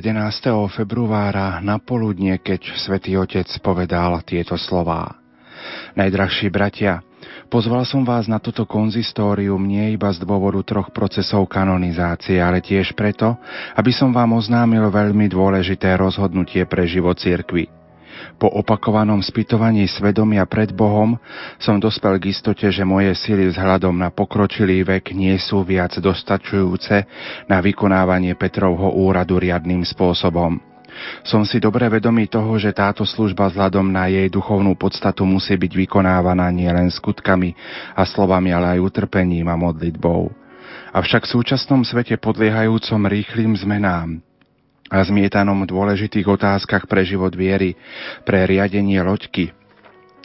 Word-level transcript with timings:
to 0.00 0.08
11. 0.08 0.72
februára 0.72 1.60
na 1.60 1.76
poludne, 1.76 2.40
keď 2.40 2.72
svätý 2.80 3.20
Otec 3.20 3.44
povedal 3.60 4.24
tieto 4.24 4.56
slová. 4.56 5.20
Najdrahší 5.92 6.48
bratia, 6.48 7.04
pozval 7.52 7.84
som 7.84 8.00
vás 8.00 8.24
na 8.24 8.40
toto 8.40 8.64
konzistórium 8.64 9.60
nie 9.60 9.92
iba 9.92 10.08
z 10.08 10.24
dôvodu 10.24 10.64
troch 10.64 10.88
procesov 10.88 11.44
kanonizácie, 11.52 12.40
ale 12.40 12.64
tiež 12.64 12.96
preto, 12.96 13.36
aby 13.76 13.92
som 13.92 14.08
vám 14.08 14.40
oznámil 14.40 14.88
veľmi 14.88 15.28
dôležité 15.28 16.00
rozhodnutie 16.00 16.64
pre 16.64 16.88
život 16.88 17.20
cirkvi. 17.20 17.79
Po 18.40 18.48
opakovanom 18.48 19.20
spytovaní 19.20 19.84
svedomia 19.84 20.48
pred 20.48 20.72
Bohom 20.72 21.20
som 21.60 21.76
dospel 21.76 22.16
k 22.16 22.32
istote, 22.32 22.72
že 22.72 22.88
moje 22.88 23.12
sily 23.12 23.52
vzhľadom 23.52 23.92
na 23.92 24.08
pokročilý 24.08 24.80
vek 24.80 25.12
nie 25.12 25.36
sú 25.36 25.60
viac 25.60 26.00
dostačujúce 26.00 27.04
na 27.52 27.60
vykonávanie 27.60 28.32
Petrovho 28.40 28.96
úradu 28.96 29.36
riadným 29.36 29.84
spôsobom. 29.84 30.56
Som 31.20 31.44
si 31.44 31.60
dobre 31.60 31.84
vedomý 31.92 32.32
toho, 32.32 32.56
že 32.56 32.72
táto 32.72 33.04
služba 33.04 33.52
vzhľadom 33.52 33.92
na 33.92 34.08
jej 34.08 34.32
duchovnú 34.32 34.72
podstatu 34.72 35.28
musí 35.28 35.60
byť 35.60 35.72
vykonávaná 35.76 36.48
nielen 36.48 36.88
skutkami 36.88 37.52
a 37.92 38.08
slovami, 38.08 38.56
ale 38.56 38.80
aj 38.80 38.88
utrpením 38.88 39.52
a 39.52 39.56
modlitbou. 39.60 40.32
Avšak 40.96 41.28
v 41.28 41.32
súčasnom 41.38 41.84
svete 41.84 42.16
podliehajúcom 42.16 43.04
rýchlým 43.04 43.52
zmenám, 43.54 44.24
a 44.90 44.98
zmietanom 44.98 45.62
dôležitých 45.64 46.26
otázkach 46.26 46.90
pre 46.90 47.06
život 47.06 47.30
viery, 47.32 47.78
pre 48.26 48.42
riadenie 48.44 48.98
loďky, 49.00 49.54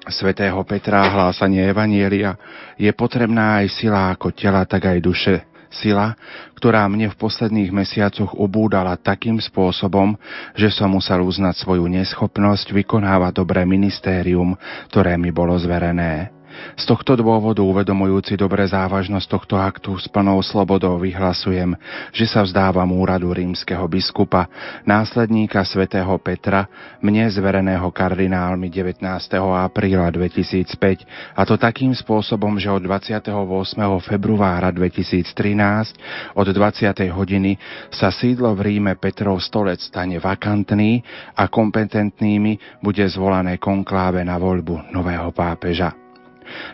svätého 0.09 0.57
Petra 0.66 1.05
a 1.05 1.11
hlásanie 1.13 1.61
Evanielia, 1.66 2.38
je 2.75 2.89
potrebná 2.91 3.61
aj 3.61 3.77
sila 3.77 4.11
ako 4.13 4.33
tela, 4.33 4.66
tak 4.66 4.89
aj 4.89 4.99
duše. 5.02 5.35
Sila, 5.75 6.16
ktorá 6.55 6.88
mne 6.88 7.11
v 7.11 7.19
posledných 7.19 7.67
mesiacoch 7.67 8.31
ubúdala 8.31 8.95
takým 8.95 9.35
spôsobom, 9.44 10.16
že 10.55 10.72
som 10.72 10.88
musel 10.88 11.19
uznať 11.19 11.59
svoju 11.59 11.83
neschopnosť 11.91 12.72
vykonávať 12.72 13.44
dobré 13.44 13.67
ministérium, 13.67 14.55
ktoré 14.88 15.19
mi 15.19 15.35
bolo 15.35 15.52
zverené. 15.59 16.34
Z 16.75 16.84
tohto 16.88 17.16
dôvodu, 17.16 17.64
uvedomujúci 17.64 18.36
dobre 18.36 18.67
závažnosť 18.67 19.28
tohto 19.28 19.56
aktu, 19.56 19.95
s 20.00 20.08
plnou 20.11 20.39
slobodou 20.44 21.00
vyhlasujem, 21.00 21.75
že 22.12 22.25
sa 22.28 22.44
vzdávam 22.44 22.92
úradu 22.95 23.31
rímskeho 23.31 23.88
biskupa, 23.88 24.47
následníka 24.84 25.64
svätého 25.64 26.12
Petra, 26.20 26.67
mne 27.00 27.31
zvereného 27.31 27.88
kardinálmi 27.92 28.67
19. 28.67 29.03
apríla 29.39 30.12
2005, 30.12 31.36
a 31.36 31.42
to 31.47 31.56
takým 31.56 31.95
spôsobom, 31.95 32.59
že 32.59 32.72
od 32.72 32.84
28. 32.84 33.31
februára 34.03 34.69
2013 34.72 36.36
od 36.36 36.47
20. 36.47 36.92
hodiny 37.12 37.58
sa 37.90 38.12
sídlo 38.12 38.52
v 38.56 38.75
Ríme 38.75 38.94
Petrov 39.00 39.40
stolec 39.40 39.80
stane 39.80 40.19
vakantný 40.19 41.02
a 41.40 41.47
kompetentnými 41.47 42.84
bude 42.84 43.03
zvolané 43.08 43.58
konkláve 43.58 44.22
na 44.23 44.36
voľbu 44.36 44.92
nového 44.92 45.31
pápeža. 45.31 46.05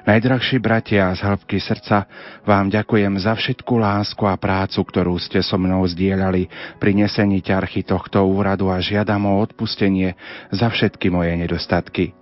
Najdrahší 0.05 0.61
bratia 0.61 1.11
z 1.17 1.25
hĺbky 1.25 1.57
srdca, 1.59 2.05
vám 2.45 2.71
ďakujem 2.71 3.17
za 3.19 3.33
všetku 3.35 3.73
lásku 3.75 4.23
a 4.25 4.37
prácu, 4.37 4.79
ktorú 4.85 5.17
ste 5.17 5.41
so 5.41 5.57
mnou 5.59 5.83
zdieľali 5.83 6.47
pri 6.77 6.91
nesení 6.95 7.43
ťarchy 7.43 7.83
tohto 7.83 8.23
úradu 8.23 8.69
a 8.69 8.77
žiadam 8.79 9.27
o 9.27 9.41
odpustenie 9.41 10.15
za 10.53 10.69
všetky 10.69 11.09
moje 11.09 11.33
nedostatky. 11.35 12.20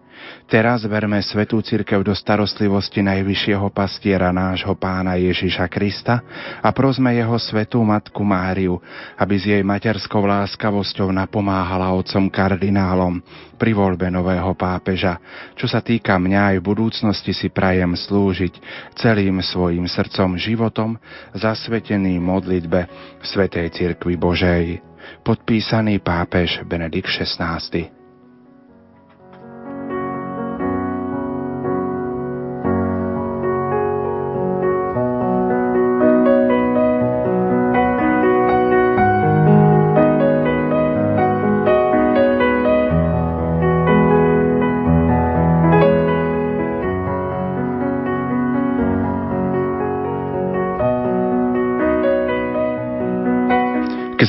Teraz 0.49 0.81
verme 0.89 1.21
Svetú 1.21 1.61
Církev 1.61 2.01
do 2.01 2.09
starostlivosti 2.17 3.05
najvyššieho 3.05 3.69
pastiera 3.69 4.33
nášho 4.33 4.73
pána 4.73 5.13
Ježiša 5.13 5.69
Krista 5.69 6.25
a 6.57 6.73
prosme 6.73 7.13
jeho 7.13 7.37
Svetú 7.37 7.77
Matku 7.85 8.25
Máriu, 8.25 8.81
aby 9.13 9.35
s 9.37 9.45
jej 9.45 9.61
materskou 9.61 10.25
láskavosťou 10.25 11.13
napomáhala 11.13 11.93
otcom 11.93 12.33
kardinálom 12.33 13.21
pri 13.61 13.77
voľbe 13.77 14.09
nového 14.09 14.57
pápeža. 14.57 15.21
Čo 15.53 15.69
sa 15.69 15.85
týka 15.85 16.17
mňa 16.17 16.55
aj 16.55 16.55
v 16.57 16.67
budúcnosti 16.71 17.29
si 17.29 17.53
prajem 17.53 17.93
slúžiť 17.93 18.53
celým 18.97 19.45
svojim 19.45 19.85
srdcom, 19.85 20.33
životom, 20.33 20.97
zasvetený 21.37 22.17
modlitbe 22.17 22.79
v 23.21 23.25
Svetej 23.27 23.69
Cirkvi 23.69 24.17
Božej. 24.17 24.81
Podpísaný 25.21 26.01
pápež 26.01 26.65
Benedikt 26.65 27.13
XVI. 27.13 27.98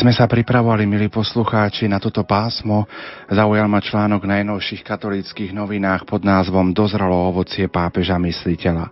Keď 0.00 0.08
sme 0.08 0.16
sa 0.16 0.32
pripravovali, 0.32 0.88
milí 0.88 1.12
poslucháči, 1.12 1.84
na 1.84 2.00
toto 2.00 2.24
pásmo, 2.24 2.88
zaujal 3.28 3.68
ma 3.68 3.84
článok 3.84 4.24
najnovších 4.24 4.80
katolíckých 4.80 5.52
novinách 5.52 6.08
pod 6.08 6.24
názvom 6.24 6.72
Dozralo 6.72 7.28
ovocie 7.28 7.68
pápeža 7.68 8.16
mysliteľa. 8.16 8.88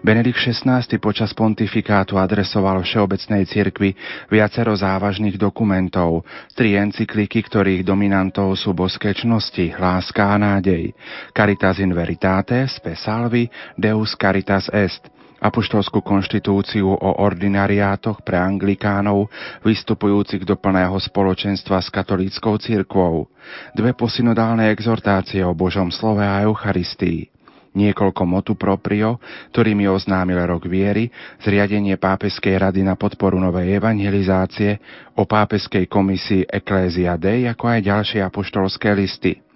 Benedikt 0.00 0.40
XVI 0.40 0.80
počas 0.96 1.36
pontifikátu 1.36 2.16
adresoval 2.16 2.80
Všeobecnej 2.80 3.44
cirkvi 3.44 3.92
viacero 4.32 4.72
závažných 4.72 5.36
dokumentov, 5.36 6.24
tri 6.56 6.80
encykliky, 6.80 7.44
ktorých 7.44 7.84
dominantov 7.84 8.56
sú 8.56 8.72
boské 8.72 9.12
čnosti, 9.12 9.76
láska 9.76 10.32
a 10.32 10.40
nádej, 10.40 10.96
Caritas 11.36 11.76
in 11.76 11.92
Veritate, 11.92 12.64
Spe 12.72 12.96
Salvi, 12.96 13.52
Deus 13.76 14.16
Caritas 14.16 14.72
Est– 14.72 15.12
apoštolskú 15.38 16.02
konštitúciu 16.02 16.90
o 16.90 17.10
ordinariátoch 17.22 18.26
pre 18.26 18.38
anglikánov, 18.38 19.30
vystupujúcich 19.62 20.42
do 20.42 20.58
plného 20.58 20.98
spoločenstva 20.98 21.78
s 21.78 21.88
katolíckou 21.90 22.58
cirkvou, 22.58 23.30
dve 23.74 23.94
posynodálne 23.94 24.70
exhortácie 24.74 25.42
o 25.46 25.54
Božom 25.54 25.94
slove 25.94 26.26
a 26.26 26.42
Eucharistii, 26.42 27.30
niekoľko 27.78 28.22
motu 28.26 28.52
proprio, 28.58 29.22
ktorými 29.54 29.86
oznámil 29.86 30.42
rok 30.42 30.66
viery, 30.66 31.14
zriadenie 31.38 31.94
pápeskej 31.94 32.58
rady 32.58 32.82
na 32.82 32.98
podporu 32.98 33.38
novej 33.38 33.78
evangelizácie, 33.78 34.82
o 35.14 35.22
pápeskej 35.22 35.86
komisii 35.86 36.50
Ecclesia 36.50 37.14
Dei, 37.14 37.46
ako 37.46 37.64
aj 37.70 37.80
ďalšie 37.86 38.20
apoštolské 38.26 38.90
listy– 38.94 39.38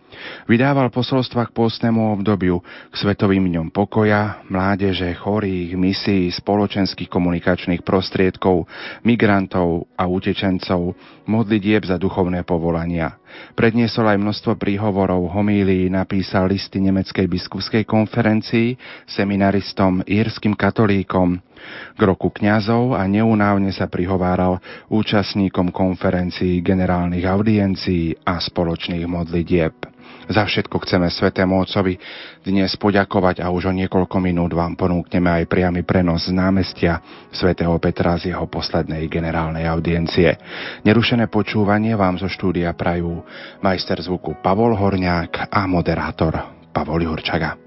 Vydával 0.47 0.91
posolstva 0.91 1.49
k 1.49 1.55
pôstnemu 1.55 2.19
obdobiu, 2.19 2.61
k 2.91 2.95
svetovým 2.95 3.47
dňom 3.49 3.69
pokoja, 3.71 4.45
mládeže, 4.51 5.11
chorých, 5.19 5.75
misií, 5.79 6.29
spoločenských 6.31 7.09
komunikačných 7.09 7.87
prostriedkov, 7.87 8.67
migrantov 9.07 9.91
a 9.95 10.07
utečencov, 10.07 10.95
modlitieb 11.27 11.87
za 11.87 11.97
duchovné 11.97 12.43
povolania. 12.43 13.17
Predniesol 13.57 14.13
aj 14.13 14.19
množstvo 14.21 14.53
príhovorov, 14.61 15.33
homílií, 15.33 15.89
napísal 15.89 16.53
listy 16.53 16.83
Nemeckej 16.85 17.25
biskupskej 17.31 17.89
konferencii, 17.89 18.77
seminaristom, 19.09 20.05
írskym 20.05 20.53
katolíkom, 20.53 21.41
k 21.95 22.01
roku 22.03 22.29
kňazov 22.35 22.99
a 22.99 23.07
neunávne 23.07 23.71
sa 23.71 23.87
prihováral 23.87 24.59
účastníkom 24.91 25.71
konferencií, 25.71 26.59
generálnych 26.61 27.23
audiencií 27.23 28.19
a 28.27 28.43
spoločných 28.43 29.07
modlitieb. 29.07 29.92
Za 30.31 30.47
všetko 30.47 30.79
chceme 30.87 31.11
Svetému 31.11 31.67
Otcovi 31.67 31.99
dnes 32.47 32.71
poďakovať 32.79 33.43
a 33.43 33.51
už 33.51 33.71
o 33.71 33.75
niekoľko 33.75 34.23
minút 34.23 34.55
vám 34.55 34.79
ponúkneme 34.79 35.27
aj 35.27 35.51
priamy 35.51 35.83
prenos 35.83 36.31
z 36.31 36.35
námestia 36.37 37.03
svätého 37.35 37.75
Petra 37.83 38.15
z 38.15 38.31
jeho 38.31 38.47
poslednej 38.47 39.11
generálnej 39.11 39.67
audiencie. 39.67 40.39
Nerušené 40.87 41.27
počúvanie 41.27 41.99
vám 41.99 42.23
zo 42.23 42.31
štúdia 42.31 42.71
prajú 42.79 43.19
majster 43.67 43.99
zvuku 43.99 44.39
Pavol 44.39 44.79
Horňák 44.79 45.51
a 45.51 45.67
moderátor 45.67 46.39
Pavol 46.71 47.03
Jurčaga. 47.03 47.59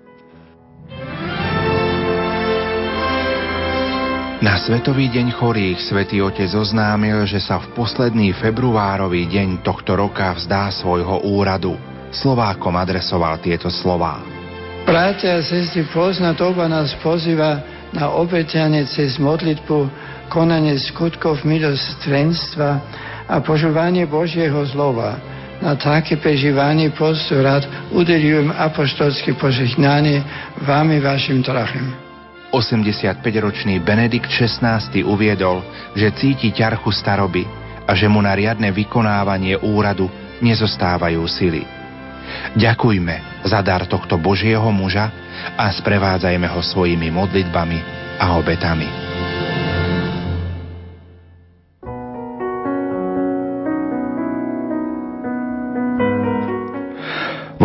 Na 4.45 4.61
Svetový 4.61 5.09
deň 5.09 5.33
chorých 5.41 5.79
svätý 5.89 6.21
Otec 6.21 6.53
oznámil, 6.53 7.25
že 7.25 7.41
sa 7.41 7.57
v 7.57 7.71
posledný 7.73 8.29
februárový 8.37 9.25
deň 9.25 9.65
tohto 9.65 9.97
roka 9.97 10.29
vzdá 10.37 10.69
svojho 10.69 11.25
úradu. 11.25 11.94
Slovákom 12.13 12.75
adresoval 12.75 13.39
tieto 13.39 13.69
slová. 13.69 14.21
Bratia 14.85 15.41
a 15.41 15.45
sestry, 15.45 15.81
pozná 15.89 16.37
doba 16.37 16.69
nás 16.69 16.93
pozýva 17.01 17.65
na 17.89 18.13
obeťanie 18.13 18.85
cez 18.85 19.17
modlitbu, 19.17 19.89
konanie 20.29 20.77
skutkov 20.77 21.41
milostrenstva 21.41 22.83
a 23.25 23.41
požúvanie 23.41 24.05
Božieho 24.05 24.61
zlova. 24.69 25.17
Na 25.63 25.73
také 25.73 26.19
prežívanie 26.19 26.91
postu 26.93 27.39
rád 27.39 27.65
udelujem 27.95 28.51
apoštolské 28.53 29.33
požehnanie 29.39 30.21
vám 30.61 30.91
i 30.93 30.99
vašim 31.01 31.41
drahým. 31.41 31.95
85-ročný 32.53 33.81
Benedikt 33.81 34.29
XVI 34.31 34.79
uviedol, 35.03 35.65
že 35.97 36.13
cíti 36.15 36.53
ťarchu 36.53 36.93
staroby 36.93 37.43
a 37.83 37.91
že 37.97 38.07
mu 38.07 38.21
na 38.23 38.31
riadne 38.37 38.69
vykonávanie 38.69 39.59
úradu 39.59 40.07
nezostávajú 40.39 41.25
sily. 41.27 41.74
Ďakujme 42.55 43.45
za 43.45 43.59
dar 43.61 43.85
tohto 43.85 44.17
Božieho 44.19 44.67
muža 44.71 45.11
a 45.55 45.69
sprevádzajme 45.71 46.47
ho 46.49 46.61
svojimi 46.63 47.11
modlitbami 47.11 47.79
a 48.19 48.35
obetami. 48.39 49.14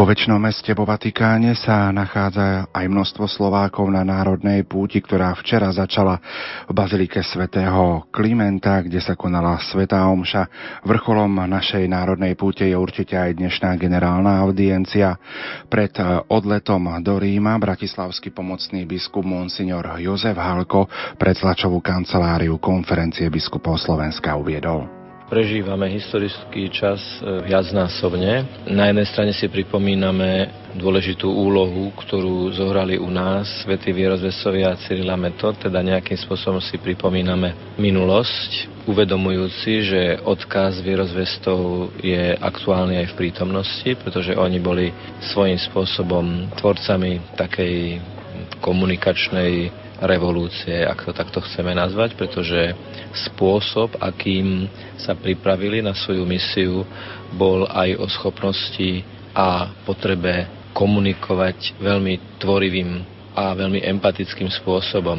Vo 0.00 0.08
väčšnom 0.08 0.40
meste 0.40 0.72
vo 0.72 0.88
Vatikáne 0.88 1.52
sa 1.52 1.92
nachádza 1.92 2.72
aj 2.72 2.88
množstvo 2.88 3.28
Slovákov 3.28 3.84
na 3.92 4.00
národnej 4.00 4.64
púti, 4.64 4.96
ktorá 4.96 5.36
včera 5.36 5.68
začala 5.76 6.16
v 6.64 6.72
Bazilike 6.72 7.20
svätého 7.20 8.08
Klimenta, 8.08 8.80
kde 8.80 8.96
sa 8.96 9.12
konala 9.12 9.60
Svetá 9.60 10.08
Omša. 10.08 10.48
Vrcholom 10.88 11.44
našej 11.44 11.84
národnej 11.84 12.32
púte 12.32 12.64
je 12.64 12.72
určite 12.80 13.12
aj 13.12 13.44
dnešná 13.44 13.76
generálna 13.76 14.40
audiencia. 14.40 15.20
Pred 15.68 16.24
odletom 16.32 16.88
do 17.04 17.20
Ríma 17.20 17.60
bratislavský 17.60 18.32
pomocný 18.32 18.88
biskup 18.88 19.28
Monsignor 19.28 20.00
Jozef 20.00 20.40
Halko 20.40 20.88
pred 21.20 21.36
tlačovú 21.36 21.84
kanceláriu 21.84 22.56
konferencie 22.56 23.28
biskupov 23.28 23.76
Slovenska 23.76 24.32
uviedol 24.32 24.99
prežívame 25.30 25.86
historický 25.94 26.66
čas 26.74 26.98
e, 27.22 27.46
viacnásobne. 27.46 28.66
Na 28.66 28.90
jednej 28.90 29.06
strane 29.06 29.30
si 29.30 29.46
pripomíname 29.46 30.50
dôležitú 30.74 31.30
úlohu, 31.30 31.94
ktorú 31.94 32.50
zohrali 32.50 32.98
u 32.98 33.06
nás 33.06 33.46
svätí 33.62 33.94
vierozvesovia 33.94 34.74
Cyrila 34.82 35.14
Metod, 35.14 35.54
teda 35.62 35.78
nejakým 35.86 36.18
spôsobom 36.18 36.58
si 36.58 36.82
pripomíname 36.82 37.78
minulosť, 37.78 38.82
uvedomujúci, 38.90 39.72
že 39.86 40.00
odkaz 40.26 40.82
vierozvestov 40.82 41.94
je 42.02 42.34
aktuálny 42.34 42.98
aj 42.98 43.14
v 43.14 43.18
prítomnosti, 43.18 43.90
pretože 44.02 44.34
oni 44.34 44.58
boli 44.58 44.90
svojím 45.30 45.58
spôsobom 45.62 46.50
tvorcami 46.58 47.38
takej 47.38 48.02
komunikačnej 48.58 49.70
revolúcie, 50.00 50.84
ak 50.84 51.04
to 51.04 51.12
takto 51.12 51.44
chceme 51.44 51.76
nazvať, 51.76 52.16
pretože 52.16 52.72
spôsob, 53.28 54.00
akým 54.00 54.68
sa 54.96 55.12
pripravili 55.12 55.84
na 55.84 55.92
svoju 55.92 56.24
misiu, 56.24 56.84
bol 57.36 57.68
aj 57.68 58.00
o 58.00 58.06
schopnosti 58.08 59.04
a 59.36 59.70
potrebe 59.84 60.48
komunikovať 60.72 61.76
veľmi 61.78 62.40
tvorivým 62.40 62.90
a 63.36 63.54
veľmi 63.54 63.82
empatickým 63.84 64.48
spôsobom. 64.50 65.18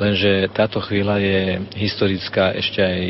Lenže 0.00 0.48
táto 0.56 0.80
chvíľa 0.80 1.20
je 1.20 1.40
historická 1.78 2.56
ešte 2.56 2.80
aj 2.80 3.00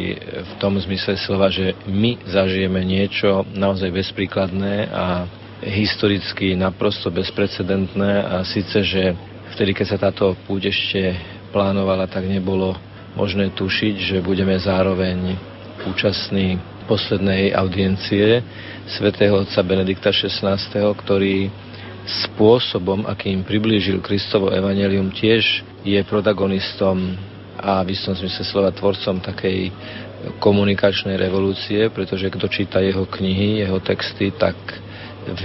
v 0.45 0.53
tom 0.59 0.77
zmysle 0.77 1.15
slova, 1.25 1.49
že 1.49 1.79
my 1.87 2.19
zažijeme 2.27 2.83
niečo 2.83 3.47
naozaj 3.55 3.89
bezpríkladné 3.95 4.91
a 4.91 5.25
historicky 5.63 6.59
naprosto 6.59 7.07
bezprecedentné 7.09 8.13
a 8.27 8.43
síce, 8.43 8.83
že 8.83 9.15
Vtedy, 9.53 9.77
keď 9.77 9.87
sa 9.87 9.99
táto 10.01 10.33
púť 10.49 10.73
ešte 10.73 11.13
plánovala, 11.53 12.09
tak 12.09 12.25
nebolo 12.25 12.73
možné 13.13 13.53
tušiť, 13.53 13.95
že 14.01 14.25
budeme 14.25 14.57
zároveň 14.57 15.37
účastní 15.85 16.57
poslednej 16.89 17.53
audiencie 17.53 18.41
svätého 18.89 19.45
otca 19.45 19.61
Benedikta 19.61 20.09
XVI, 20.09 20.57
ktorý 20.97 21.53
spôsobom, 22.03 23.05
akým 23.05 23.45
priblížil 23.45 24.01
Kristovo 24.01 24.51
evanelium, 24.51 25.13
tiež 25.13 25.63
je 25.85 26.01
protagonistom 26.09 27.15
a 27.61 27.85
v 27.85 27.95
istom 27.95 28.17
zmysle 28.17 28.43
slova 28.49 28.73
tvorcom 28.73 29.21
takej 29.21 29.71
komunikačnej 30.41 31.15
revolúcie, 31.21 31.93
pretože 31.93 32.33
kto 32.33 32.49
číta 32.49 32.81
jeho 32.81 33.05
knihy, 33.07 33.63
jeho 33.63 33.79
texty, 33.85 34.33
tak 34.33 34.57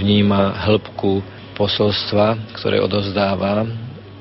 vníma 0.00 0.64
hĺbku 0.66 1.22
posolstva, 1.54 2.56
ktoré 2.58 2.82
odozdáva 2.82 3.66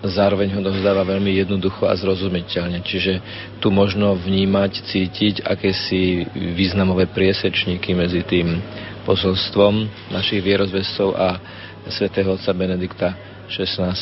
zároveň 0.10 0.56
ho 0.58 0.62
dozdáva 0.62 1.06
veľmi 1.06 1.38
jednoducho 1.40 1.88
a 1.88 1.96
zrozumiteľne. 1.96 2.84
Čiže 2.84 3.14
tu 3.60 3.70
možno 3.70 4.16
vnímať, 4.16 4.72
cítiť 4.88 5.36
akési 5.46 6.28
významové 6.34 7.08
priesečníky 7.12 7.94
medzi 7.94 8.24
tým 8.24 8.60
posolstvom 9.08 9.88
našich 10.12 10.44
vierozvestov 10.44 11.16
a 11.16 11.40
svätého 11.88 12.36
otca 12.36 12.52
Benedikta 12.52 13.16
XVI. 13.48 13.96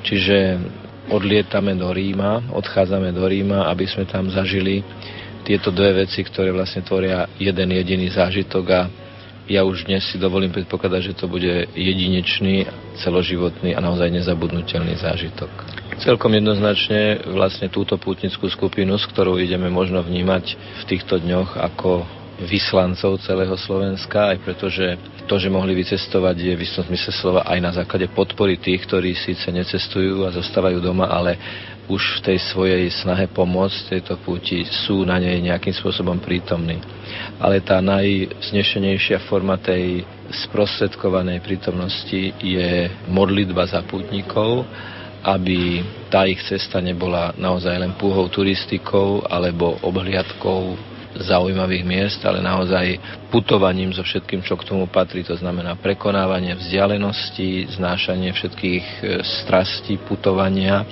Čiže 0.00 0.36
odlietame 1.12 1.76
do 1.76 1.92
Ríma, 1.92 2.50
odchádzame 2.50 3.12
do 3.12 3.24
Ríma, 3.28 3.68
aby 3.68 3.84
sme 3.86 4.08
tam 4.08 4.32
zažili 4.32 4.82
tieto 5.46 5.70
dve 5.70 6.02
veci, 6.02 6.26
ktoré 6.26 6.50
vlastne 6.50 6.82
tvoria 6.82 7.30
jeden 7.38 7.70
jediný 7.70 8.10
zážitok 8.10 8.64
a 8.74 8.82
ja 9.46 9.62
už 9.62 9.86
dnes 9.86 10.02
si 10.10 10.18
dovolím 10.18 10.50
predpokladať, 10.50 11.00
že 11.02 11.18
to 11.18 11.26
bude 11.30 11.70
jedinečný, 11.74 12.66
celoživotný 12.98 13.78
a 13.78 13.80
naozaj 13.80 14.10
nezabudnutelný 14.10 14.98
zážitok. 14.98 15.50
Celkom 16.02 16.34
jednoznačne 16.34 17.24
vlastne 17.30 17.72
túto 17.72 17.96
pútnickú 17.96 18.50
skupinu, 18.50 18.98
s 18.98 19.06
ktorou 19.08 19.38
ideme 19.40 19.70
možno 19.72 20.02
vnímať 20.02 20.44
v 20.54 20.82
týchto 20.84 21.22
dňoch 21.22 21.56
ako 21.56 22.04
vyslancov 22.36 23.16
celého 23.24 23.56
Slovenska, 23.56 24.36
aj 24.36 24.38
pretože 24.44 24.86
to, 25.24 25.40
že 25.40 25.48
mohli 25.48 25.72
vycestovať, 25.72 26.36
je 26.36 26.52
v 26.52 26.64
istom 26.68 26.84
zmysle 26.84 27.12
slova 27.16 27.48
aj 27.48 27.58
na 27.64 27.72
základe 27.72 28.12
podpory 28.12 28.60
tých, 28.60 28.84
ktorí 28.84 29.16
síce 29.16 29.48
necestujú 29.48 30.28
a 30.28 30.34
zostávajú 30.36 30.84
doma, 30.84 31.08
ale 31.08 31.40
už 31.86 32.02
v 32.18 32.24
tej 32.32 32.38
svojej 32.50 32.84
snahe 32.90 33.30
pomôcť 33.30 33.98
tejto 33.98 34.18
púti 34.18 34.66
sú 34.86 35.06
na 35.06 35.22
nej 35.22 35.38
nejakým 35.38 35.74
spôsobom 35.74 36.18
prítomní. 36.18 36.82
Ale 37.38 37.62
tá 37.62 37.78
najvznešenejšia 37.78 39.22
forma 39.30 39.54
tej 39.58 40.02
sprostredkovanej 40.46 41.38
prítomnosti 41.46 42.34
je 42.42 42.90
modlitba 43.06 43.70
za 43.70 43.86
pútnikov, 43.86 44.66
aby 45.22 45.82
tá 46.10 46.26
ich 46.26 46.42
cesta 46.46 46.82
nebola 46.82 47.34
naozaj 47.38 47.74
len 47.78 47.94
púhou 47.94 48.26
turistikou 48.30 49.22
alebo 49.26 49.78
obhliadkou 49.82 50.78
zaujímavých 51.16 51.84
miest, 51.86 52.20
ale 52.28 52.44
naozaj 52.44 53.00
putovaním 53.32 53.88
so 53.96 54.04
všetkým, 54.04 54.44
čo 54.44 54.58
k 54.60 54.68
tomu 54.68 54.84
patrí. 54.84 55.24
To 55.24 55.32
znamená 55.32 55.72
prekonávanie 55.80 56.52
vzdialenosti, 56.60 57.72
znášanie 57.72 58.36
všetkých 58.36 58.84
e, 58.84 59.02
strastí 59.24 59.96
putovania 59.96 60.84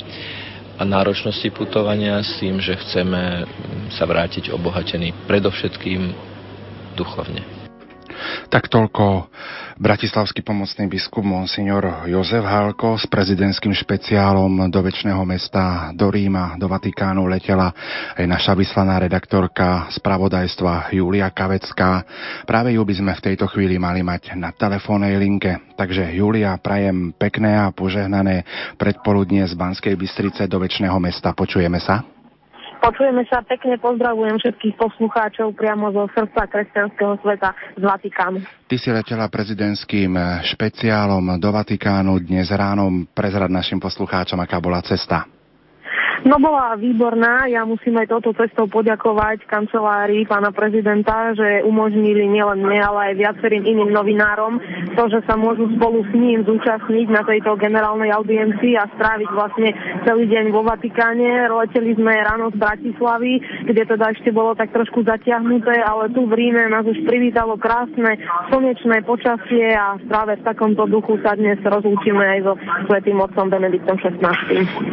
a 0.74 0.82
náročnosti 0.82 1.50
putovania 1.54 2.18
s 2.22 2.42
tým, 2.42 2.58
že 2.58 2.74
chceme 2.74 3.46
sa 3.94 4.04
vrátiť 4.06 4.50
obohatení 4.50 5.14
predovšetkým 5.30 6.10
duchovne. 6.98 7.63
Tak 8.48 8.70
toľko 8.70 9.28
bratislavský 9.78 10.46
pomocný 10.46 10.86
biskup 10.86 11.26
Monsignor 11.26 12.06
Jozef 12.06 12.46
Halko 12.46 12.94
s 12.94 13.10
prezidentským 13.10 13.74
špeciálom 13.74 14.70
do 14.70 14.80
väčšného 14.80 15.22
mesta 15.26 15.90
do 15.92 16.08
Ríma, 16.10 16.54
do 16.56 16.70
Vatikánu 16.70 17.26
letela 17.26 17.74
aj 18.14 18.24
naša 18.24 18.52
vyslaná 18.54 19.02
redaktorka 19.02 19.90
spravodajstva 19.90 20.94
Julia 20.94 21.26
Kavecká. 21.34 22.06
Práve 22.46 22.78
ju 22.78 22.82
by 22.86 22.94
sme 22.94 23.12
v 23.18 23.24
tejto 23.32 23.50
chvíli 23.50 23.76
mali 23.76 24.06
mať 24.06 24.38
na 24.38 24.54
telefónnej 24.54 25.18
linke. 25.18 25.74
Takže 25.74 26.14
Julia, 26.14 26.54
prajem 26.58 27.10
pekné 27.18 27.58
a 27.58 27.74
požehnané 27.74 28.46
predpoludnie 28.78 29.42
z 29.42 29.58
Banskej 29.58 29.98
Bystrice 29.98 30.46
do 30.46 30.62
väčšného 30.62 30.96
mesta. 31.02 31.34
Počujeme 31.34 31.82
sa? 31.82 32.14
Počujeme 32.84 33.24
sa 33.32 33.40
pekne, 33.40 33.80
pozdravujem 33.80 34.36
všetkých 34.44 34.76
poslucháčov 34.76 35.56
priamo 35.56 35.88
zo 35.88 36.04
srdca 36.12 36.44
kresťanského 36.44 37.16
sveta 37.24 37.56
z 37.80 37.82
Vatikánu. 37.82 38.44
Ty 38.68 38.76
si 38.76 38.92
letela 38.92 39.24
prezidentským 39.32 40.12
špeciálom 40.44 41.40
do 41.40 41.48
Vatikánu 41.48 42.20
dnes 42.20 42.52
ráno. 42.52 43.08
Prezrad 43.16 43.48
našim 43.48 43.80
poslucháčom, 43.80 44.36
aká 44.36 44.60
bola 44.60 44.84
cesta. 44.84 45.33
No 46.22 46.38
bola 46.38 46.78
výborná. 46.78 47.50
Ja 47.50 47.66
musím 47.66 47.98
aj 47.98 48.14
touto 48.14 48.30
cestou 48.38 48.70
poďakovať 48.70 49.44
kancelárii 49.50 50.22
pána 50.30 50.54
prezidenta, 50.54 51.34
že 51.34 51.66
umožnili 51.66 52.30
nielen 52.30 52.62
mne, 52.62 52.78
ale 52.78 53.00
aj 53.10 53.14
viacerým 53.18 53.64
iným 53.66 53.90
novinárom 53.90 54.62
to, 54.94 55.02
že 55.10 55.20
sa 55.26 55.34
môžu 55.34 55.66
spolu 55.74 56.06
s 56.06 56.12
ním 56.14 56.46
zúčastniť 56.46 57.06
na 57.10 57.22
tejto 57.26 57.58
generálnej 57.58 58.14
audiencii 58.14 58.78
a 58.78 58.86
stráviť 58.94 59.30
vlastne 59.34 59.74
celý 60.04 60.30
deň 60.30 60.54
vo 60.54 60.62
Vatikáne. 60.62 61.50
Leteli 61.50 61.98
sme 61.98 62.14
ráno 62.22 62.54
z 62.54 62.56
Bratislavy, 62.60 63.32
kde 63.66 63.82
teda 63.88 64.14
ešte 64.14 64.30
bolo 64.30 64.54
tak 64.54 64.70
trošku 64.70 65.02
zatiahnuté, 65.02 65.82
ale 65.82 66.12
tu 66.12 66.28
v 66.28 66.36
Ríme 66.36 66.68
nás 66.68 66.84
už 66.84 67.02
privítalo 67.08 67.56
krásne 67.56 68.20
slnečné 68.52 69.02
počasie 69.08 69.72
a 69.72 69.96
práve 70.04 70.36
v 70.36 70.46
takomto 70.46 70.84
duchu 70.86 71.16
sa 71.24 71.32
dnes 71.32 71.56
rozlúčime 71.64 72.20
aj 72.20 72.40
so 72.44 72.52
svetým 72.92 73.18
otcom 73.18 73.48
Benediktom 73.48 73.96
XVI. 73.96 74.36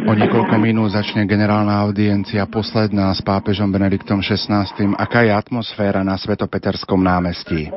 O 0.07 0.13
niekoľko 0.15 0.55
minút 0.55 0.95
začne 0.95 1.10
vlastne 1.11 1.27
generálna 1.27 1.83
audiencia 1.83 2.47
posledná 2.47 3.11
s 3.11 3.19
pápežom 3.19 3.67
Benediktom 3.67 4.23
XVI. 4.23 4.63
Aká 4.95 5.27
je 5.27 5.35
atmosféra 5.35 6.07
na 6.07 6.15
Svetopeterskom 6.15 7.03
námestí? 7.03 7.67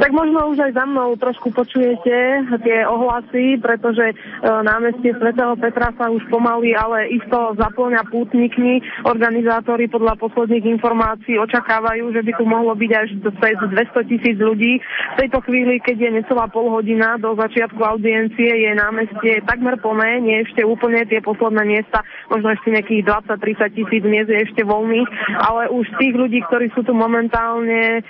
Tak 0.00 0.10
možno 0.16 0.50
už 0.50 0.58
aj 0.58 0.72
za 0.74 0.84
mnou 0.88 1.12
trošku 1.20 1.52
počujete 1.52 2.16
tie 2.64 2.78
ohlasy, 2.88 3.60
pretože 3.60 4.10
e, 4.10 4.14
námestie 4.42 5.12
svätého 5.12 5.52
Petra 5.60 5.92
sa 5.92 6.08
už 6.08 6.24
pomaly, 6.32 6.72
ale 6.72 7.12
isto 7.14 7.36
zaplňa 7.54 8.08
pútnikmi. 8.08 8.80
Organizátori 9.04 9.92
podľa 9.92 10.16
posledných 10.16 10.72
informácií 10.72 11.36
očakávajú, 11.36 12.16
že 12.16 12.24
by 12.24 12.32
tu 12.32 12.44
mohlo 12.48 12.72
byť 12.72 12.90
až 12.96 13.08
200 13.22 14.10
tisíc 14.10 14.36
ľudí. 14.40 14.80
V 14.80 15.18
tejto 15.20 15.44
chvíli, 15.44 15.76
keď 15.84 15.96
je 16.00 16.10
necelá 16.16 16.48
pol 16.48 16.72
hodina 16.72 17.20
do 17.20 17.36
začiatku 17.36 17.78
audiencie, 17.78 18.50
je 18.50 18.72
námestie 18.72 19.44
takmer 19.44 19.76
plné, 19.78 20.24
nie 20.24 20.48
ešte 20.48 20.64
úplne 20.64 21.04
tie 21.06 21.20
posledné 21.20 21.62
miesta, 21.68 22.00
možno 22.40 22.56
ešte 22.56 22.72
nejakých 22.72 23.04
20-30 23.04 23.76
tisíc 23.76 24.02
miest 24.08 24.32
je 24.32 24.40
ešte 24.40 24.64
voľných, 24.64 25.08
ale 25.44 25.68
už 25.68 25.84
tých 26.00 26.16
ľudí, 26.16 26.40
ktorí 26.48 26.72
sú 26.72 26.80
tu 26.88 26.96
momentálne 26.96 28.00
e, 28.00 28.02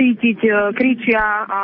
cítiť, 0.00 0.38
e, 0.48 0.50
kričia 0.72 1.44
a 1.44 1.62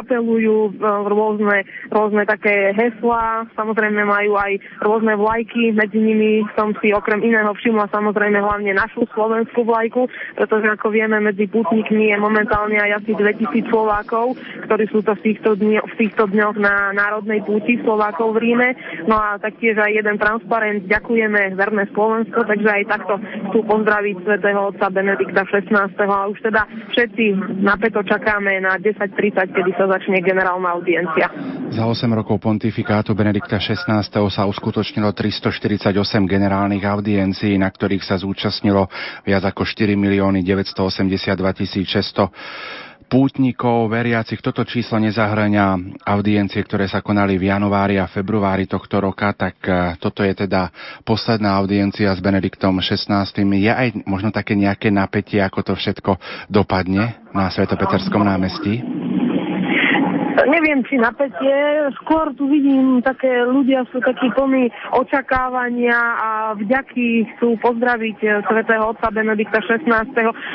apelujú 0.00 0.72
e, 0.72 0.80
rôzne, 1.04 1.68
rôzne 1.92 2.24
také 2.24 2.72
heslá, 2.72 3.44
samozrejme 3.52 4.08
majú 4.08 4.40
aj 4.40 4.56
rôzne 4.80 5.20
vlajky, 5.20 5.76
medzi 5.76 6.00
nimi 6.00 6.48
som 6.56 6.72
si 6.80 6.96
okrem 6.96 7.20
iného 7.20 7.52
všimla 7.52 7.92
samozrejme 7.92 8.40
hlavne 8.40 8.72
našu 8.72 9.04
slovenskú 9.12 9.68
vlajku, 9.68 10.08
pretože 10.40 10.64
ako 10.64 10.96
vieme 10.96 11.20
medzi 11.20 11.44
putníkmi 11.44 12.08
je 12.08 12.16
momentálne 12.16 12.80
aj 12.80 13.04
asi 13.04 13.12
2000 13.12 13.68
Slovákov, 13.68 14.40
ktorí 14.64 14.84
sú 14.88 15.04
to 15.04 15.12
v 15.12 15.20
týchto, 15.28 15.60
dni, 15.60 15.76
v 15.84 15.94
týchto 16.00 16.24
dňoch 16.24 16.56
na 16.56 16.96
národnej 16.96 17.44
púti 17.44 17.76
Slovákov 17.84 18.32
v 18.32 18.48
Ríme. 18.48 18.68
No 19.04 19.20
a 19.20 19.36
taktiež 19.36 19.76
aj 19.76 19.92
jeden 19.92 20.16
transparent 20.16 20.86
Ďakujeme 20.94 21.33
verné 21.58 21.84
Slovensko, 21.90 22.46
takže 22.46 22.68
aj 22.68 22.82
takto 22.86 23.14
chcú 23.50 23.58
pozdraviť 23.66 24.14
svätého 24.22 24.60
otca 24.70 24.86
Benedikta 24.88 25.42
16. 25.48 25.74
A 25.98 26.30
už 26.30 26.38
teda 26.40 26.62
všetci 26.94 27.24
napäto 27.60 28.00
čakáme 28.06 28.62
na 28.62 28.78
10.30, 28.78 29.50
kedy 29.50 29.70
sa 29.74 29.90
začne 29.90 30.22
generálna 30.22 30.70
audiencia. 30.70 31.26
Za 31.74 31.84
8 31.84 32.06
rokov 32.14 32.38
pontifikátu 32.38 33.12
Benedikta 33.18 33.58
16. 33.58 33.90
sa 34.30 34.42
uskutočnilo 34.46 35.10
348 35.10 35.90
generálnych 36.24 36.84
audiencií, 36.86 37.58
na 37.58 37.68
ktorých 37.68 38.06
sa 38.06 38.14
zúčastnilo 38.20 38.86
viac 39.26 39.42
ako 39.42 39.66
4 39.66 39.98
milióny 39.98 40.46
982 40.46 41.34
600 41.84 42.93
pútnikov, 43.14 43.94
veriacich. 43.94 44.42
Toto 44.42 44.66
číslo 44.66 44.98
nezahrania 44.98 45.78
audiencie, 46.02 46.58
ktoré 46.66 46.90
sa 46.90 46.98
konali 46.98 47.38
v 47.38 47.46
januári 47.46 48.02
a 48.02 48.10
februári 48.10 48.66
tohto 48.66 48.98
roka, 48.98 49.30
tak 49.38 49.54
e, 49.62 49.94
toto 50.02 50.26
je 50.26 50.34
teda 50.34 50.74
posledná 51.06 51.54
audiencia 51.54 52.10
s 52.10 52.18
Benediktom 52.18 52.74
XVI. 52.82 53.22
Je 53.54 53.70
aj 53.70 54.02
možno 54.02 54.34
také 54.34 54.58
nejaké 54.58 54.90
napätie, 54.90 55.38
ako 55.38 55.62
to 55.62 55.72
všetko 55.78 56.18
dopadne 56.50 57.22
na 57.30 57.46
Svetopeterskom 57.54 58.26
námestí? 58.26 58.82
Neviem, 60.34 60.82
či 60.90 60.98
napätie. 60.98 61.86
Skôr 62.02 62.34
tu 62.34 62.50
vidím 62.50 62.98
také 63.06 63.46
ľudia 63.46 63.86
sú 63.94 64.02
takí 64.02 64.26
plní 64.34 64.66
očakávania 64.90 65.94
a 66.18 66.30
vďaky 66.58 67.36
chcú 67.36 67.54
pozdraviť 67.62 68.18
eh, 68.24 68.30
svätého 68.50 68.90
otca 68.90 69.14
Benedikta 69.14 69.62
XVI 69.62 70.10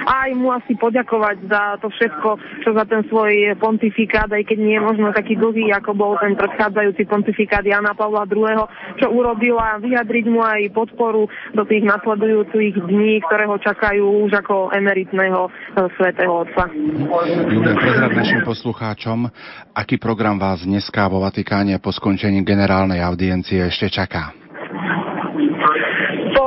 a 0.05 0.13
aj 0.27 0.29
mu 0.35 0.51
asi 0.51 0.75
poďakovať 0.75 1.47
za 1.47 1.79
to 1.79 1.87
všetko, 1.87 2.29
čo 2.67 2.69
za 2.75 2.83
ten 2.83 3.07
svoj 3.07 3.55
pontifikát, 3.55 4.27
aj 4.27 4.43
keď 4.43 4.57
nie 4.59 4.75
je 4.75 4.83
možno 4.83 5.15
taký 5.15 5.39
dlhý, 5.39 5.71
ako 5.71 5.95
bol 5.95 6.13
ten 6.19 6.35
predchádzajúci 6.35 7.07
pontifikát 7.07 7.63
Jana 7.63 7.95
Pavla 7.95 8.27
II, 8.27 8.67
čo 8.99 9.07
urobila, 9.07 9.79
vyjadriť 9.79 10.25
mu 10.27 10.43
aj 10.43 10.75
podporu 10.75 11.31
do 11.55 11.63
tých 11.63 11.87
nasledujúcich 11.87 12.75
dní, 12.83 13.23
ktoré 13.23 13.47
ho 13.47 13.55
čakajú 13.55 14.27
už 14.27 14.31
ako 14.43 14.75
emeritného 14.75 15.47
eh, 15.47 15.87
svätého 15.95 16.43
otca. 16.43 16.67
Prezrad 17.79 18.11
našim 18.11 18.43
poslucháčom, 18.43 19.31
Aký 19.75 20.01
program 20.01 20.41
vás 20.41 20.65
dneska 20.65 21.05
vo 21.05 21.21
Vatikáne 21.21 21.77
po 21.77 21.93
skončení 21.93 22.41
generálnej 22.41 23.05
audiencie 23.05 23.61
ešte 23.69 24.01
čaká? 24.01 24.38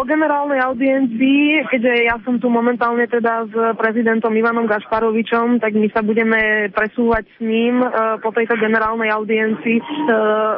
Generálnej 0.04 0.60
audiencii, 0.62 1.66
keďže 1.70 1.92
ja 2.06 2.16
som 2.22 2.38
tu 2.38 2.50
momentálne 2.50 3.06
teda 3.06 3.46
s 3.48 3.54
prezidentom 3.78 4.34
Ivanom 4.34 4.68
Gašparovičom, 4.68 5.58
tak 5.58 5.74
my 5.74 5.88
sa 5.90 6.04
budeme 6.04 6.70
presúvať 6.70 7.24
s 7.26 7.38
ním 7.42 7.82
e, 7.82 7.88
po 8.20 8.30
tejto 8.30 8.58
generálnej 8.60 9.10
audiencii. 9.10 9.78
E, 9.78 9.84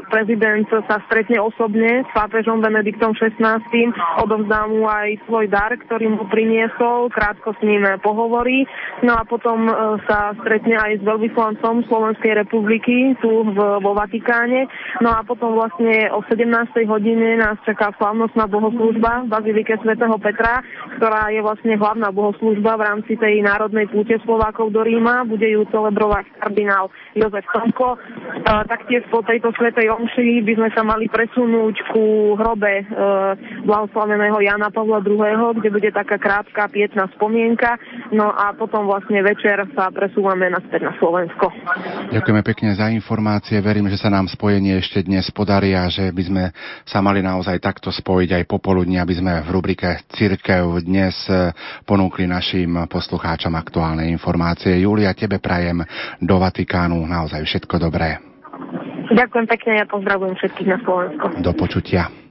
prezident 0.09 0.67
sa 0.69 1.01
stretne 1.07 1.41
osobne 1.41 2.05
s 2.05 2.11
pápežom 2.13 2.61
Benediktom 2.65 3.13
XVI, 3.17 3.61
odovzdá 4.23 4.67
mu 4.69 4.89
aj 4.89 5.21
svoj 5.29 5.47
dar, 5.49 5.73
ktorý 5.75 6.15
mu 6.15 6.25
priniesol, 6.29 7.13
krátko 7.13 7.55
s 7.57 7.61
ním 7.65 7.85
pohovorí, 8.01 8.67
no 9.05 9.15
a 9.15 9.23
potom 9.25 9.69
e, 9.69 9.73
sa 10.09 10.35
stretne 10.43 10.77
aj 10.77 11.01
s 11.01 11.03
veľvyslancom 11.03 11.87
Slovenskej 11.87 12.33
republiky 12.39 13.17
tu 13.23 13.31
vo 13.55 13.93
Vatikáne, 13.95 14.67
no 15.01 15.15
a 15.15 15.23
potom 15.23 15.55
vlastne 15.55 16.11
o 16.11 16.21
17. 16.27 16.45
hodine 16.89 17.39
nás 17.39 17.57
čaká 17.63 17.95
slavnostná 17.97 18.51
bohoslužba 18.51 19.27
Bazilike 19.45 19.77
svätého 19.85 20.17
Petra, 20.17 20.65
ktorá 20.97 21.29
je 21.29 21.45
vlastne 21.45 21.77
hlavná 21.77 22.09
bohoslúžba 22.09 22.81
v 22.81 22.87
rámci 22.89 23.13
tej 23.21 23.45
národnej 23.45 23.93
púte 23.93 24.17
Slovákov 24.25 24.73
do 24.73 24.81
Ríma. 24.81 25.29
Bude 25.29 25.45
ju 25.45 25.69
celebrovať 25.69 26.33
kardinál 26.41 26.89
Jozef 27.13 27.45
Tomko. 27.53 28.01
Taktiež 28.65 29.05
po 29.13 29.21
tejto 29.21 29.53
svetej 29.53 29.93
omši 29.93 30.41
by 30.49 30.53
sme 30.57 30.69
sa 30.73 30.81
mali 30.81 31.13
presunúť 31.13 31.77
ku 31.93 32.33
hrobe 32.41 32.73
e, 32.73 32.85
blahoslaveného 33.69 34.41
Jana 34.41 34.73
Pavla 34.73 35.05
II., 35.05 35.61
kde 35.61 35.69
bude 35.69 35.93
taká 35.93 36.17
krátka 36.17 36.65
pietná 36.73 37.05
spomienka. 37.13 37.77
No 38.17 38.33
a 38.33 38.57
potom 38.57 38.89
vlastne 38.89 39.21
večer 39.21 39.61
sa 39.77 39.93
presúvame 39.93 40.49
naspäť 40.49 40.89
na 40.89 40.97
Slovensko. 40.97 41.53
Ďakujeme 42.17 42.41
pekne 42.41 42.73
za 42.73 42.89
informácie. 42.89 43.61
Verím, 43.61 43.93
že 43.93 44.01
sa 44.01 44.09
nám 44.09 44.25
spojenie 44.25 44.81
ešte 44.81 45.05
dnes 45.05 45.29
podarí 45.37 45.77
a 45.77 45.93
že 45.93 46.09
by 46.09 46.23
sme 46.25 46.45
sa 46.89 47.05
mali 47.05 47.21
naozaj 47.21 47.61
takto 47.61 47.93
spojiť 47.93 48.41
aj 48.41 48.45
popoludne, 48.49 49.05
aby 49.05 49.13
sme 49.13 49.24
sme 49.25 49.41
v 49.41 49.57
rubrike 49.57 50.05
Cirkev 50.13 50.85
dnes 50.85 51.17
e, 51.33 51.49
ponúkli 51.89 52.29
našim 52.29 52.85
poslucháčom 52.85 53.57
aktuálne 53.57 54.05
informácie. 54.13 54.85
Julia, 54.85 55.17
tebe 55.17 55.41
prajem 55.41 55.81
do 56.21 56.37
Vatikánu 56.37 57.01
naozaj 57.09 57.41
všetko 57.41 57.81
dobré. 57.81 58.21
Ďakujem 59.09 59.47
pekne, 59.49 59.81
ja 59.81 59.89
pozdravujem 59.89 60.37
všetkých 60.37 60.69
na 60.69 60.79
Slovensku. 60.85 61.41
Do 61.41 61.57
počutia. 61.57 62.24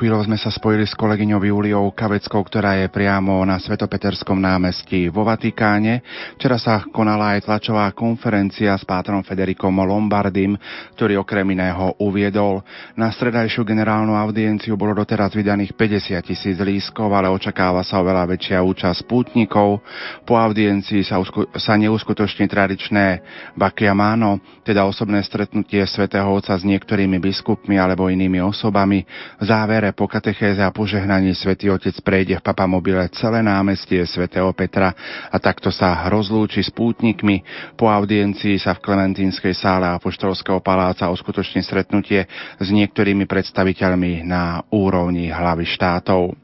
Chvíľou 0.00 0.24
sme 0.24 0.40
sa 0.40 0.48
spojili 0.48 0.88
s 0.88 0.96
kolegyňou 0.96 1.44
Juliou 1.44 1.92
Kaveckou, 1.92 2.40
ktorá 2.40 2.72
je 2.80 2.88
priamo 2.88 3.44
na 3.44 3.60
Svetopeterskom 3.60 4.40
námestí 4.40 5.12
vo 5.12 5.28
Vatikáne. 5.28 6.00
Včera 6.40 6.56
sa 6.56 6.88
konala 6.88 7.36
aj 7.36 7.44
tlačová 7.44 7.84
konferencia 7.92 8.72
s 8.72 8.88
pátrom 8.88 9.20
Federikom 9.20 9.76
Lombardim, 9.76 10.56
ktorý 10.96 11.20
okrem 11.20 11.44
iného 11.52 12.00
uviedol. 12.00 12.64
Na 12.96 13.12
stredajšiu 13.12 13.60
generálnu 13.60 14.16
audienciu 14.16 14.72
bolo 14.72 14.96
doteraz 14.96 15.36
vydaných 15.36 15.76
50 15.76 16.16
tisíc 16.24 16.56
lískov, 16.56 17.12
ale 17.12 17.28
očakáva 17.28 17.84
sa 17.84 18.00
oveľa 18.00 18.24
väčšia 18.24 18.64
účasť 18.64 19.04
pútnikov. 19.04 19.84
Po 20.24 20.40
audiencii 20.40 21.04
sa, 21.04 21.20
usku- 21.20 21.52
sa 21.60 21.76
neuskutoční 21.76 22.48
tradičné 22.48 23.20
bakiamáno, 23.52 24.40
teda 24.64 24.88
osobné 24.88 25.20
stretnutie 25.20 25.84
svätého 25.84 26.32
Otca 26.32 26.56
s 26.56 26.64
niektorými 26.64 27.20
biskupmi 27.20 27.76
alebo 27.76 28.08
inými 28.08 28.40
osobami. 28.40 29.04
V 29.36 29.44
závere 29.44 29.89
po 29.92 30.10
katechéze 30.10 30.62
a 30.62 30.74
požehnaní 30.74 31.34
svätý 31.34 31.70
Otec 31.70 31.94
prejde 32.00 32.38
v 32.38 32.46
papamobile 32.46 33.06
celé 33.14 33.44
námestie 33.44 34.02
svätého 34.06 34.50
Petra 34.56 34.94
a 35.28 35.36
takto 35.36 35.68
sa 35.68 36.06
rozlúči 36.08 36.62
s 36.64 36.70
pútnikmi. 36.72 37.42
Po 37.74 37.90
audiencii 37.90 38.58
sa 38.58 38.74
v 38.76 38.82
Klementínskej 38.84 39.54
sále 39.54 39.88
Apoštolského 39.90 40.58
paláca 40.62 41.10
uskutoční 41.12 41.62
stretnutie 41.62 42.26
s 42.58 42.68
niektorými 42.68 43.26
predstaviteľmi 43.26 44.24
na 44.26 44.62
úrovni 44.70 45.28
hlavy 45.28 45.66
štátov. 45.66 46.34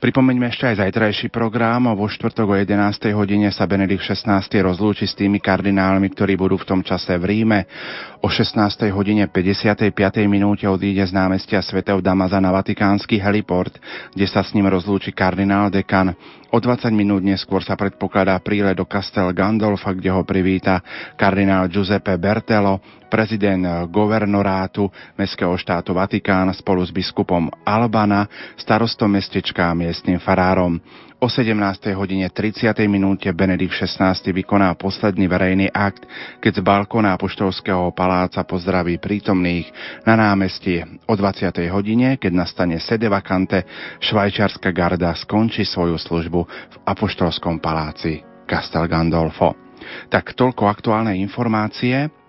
Pripomeňme 0.00 0.48
ešte 0.48 0.64
aj 0.64 0.80
zajtrajší 0.80 1.28
program. 1.28 1.92
Vo 1.92 2.08
štvrtok 2.08 2.48
o 2.48 2.56
11. 2.56 3.12
hodine 3.12 3.52
sa 3.52 3.68
Benedikt 3.68 4.00
16. 4.00 4.48
rozlúči 4.64 5.04
s 5.04 5.12
tými 5.12 5.44
kardinálmi, 5.44 6.08
ktorí 6.16 6.40
budú 6.40 6.56
v 6.56 6.64
tom 6.64 6.80
čase 6.80 7.12
v 7.20 7.28
Ríme. 7.28 7.68
O 8.24 8.32
16. 8.32 8.88
hodine 8.96 9.28
55. 9.28 9.92
minúte 10.24 10.64
odíde 10.64 11.04
z 11.04 11.12
námestia 11.12 11.60
svätého 11.60 12.00
Damaza 12.00 12.40
na 12.40 12.48
Vatikánsky 12.48 13.20
heliport, 13.20 13.76
kde 14.16 14.24
sa 14.24 14.40
s 14.40 14.56
ním 14.56 14.72
rozlúči 14.72 15.12
kardinál 15.12 15.68
dekan. 15.68 16.16
O 16.50 16.58
20 16.58 16.90
minút 16.90 17.22
neskôr 17.22 17.62
sa 17.62 17.78
predpokladá 17.78 18.34
príle 18.42 18.74
do 18.74 18.82
Castel 18.82 19.30
Gandolfa, 19.30 19.94
kde 19.94 20.10
ho 20.10 20.26
privíta 20.26 20.82
kardinál 21.14 21.70
Giuseppe 21.70 22.18
Bertelo, 22.18 22.82
prezident 23.06 23.86
governorátu 23.86 24.90
Mestského 25.14 25.54
štátu 25.54 25.94
Vatikán 25.94 26.50
spolu 26.50 26.82
s 26.82 26.90
biskupom 26.90 27.46
Albana, 27.62 28.26
starostom 28.58 29.14
mestečka 29.14 29.70
a 29.70 29.78
miestnym 29.78 30.18
farárom. 30.18 30.82
O 31.20 31.28
17. 31.28 31.52
hodine 32.00 32.32
30. 32.32 32.72
minúte 32.88 33.28
Benedikt 33.36 33.76
XVI 33.76 34.16
vykoná 34.16 34.72
posledný 34.72 35.28
verejný 35.28 35.68
akt, 35.68 36.08
keď 36.40 36.52
z 36.56 36.62
balkóna 36.64 37.12
Apoštolského 37.12 37.92
paláca 37.92 38.40
pozdraví 38.48 38.96
prítomných 38.96 39.68
na 40.08 40.16
námestí. 40.16 40.80
O 41.04 41.12
20. 41.12 41.52
hodine, 41.68 42.16
keď 42.16 42.32
nastane 42.32 42.80
sede 42.80 43.12
vakante, 43.12 43.68
švajčiarska 44.00 44.72
garda 44.72 45.12
skončí 45.12 45.68
svoju 45.68 46.00
službu 46.00 46.40
v 46.48 46.76
Apoštolskom 46.88 47.60
paláci 47.60 48.24
Castel 48.48 48.88
Gandolfo. 48.88 49.52
Tak 50.08 50.32
toľko 50.32 50.72
aktuálne 50.72 51.20
informácie. 51.20 52.19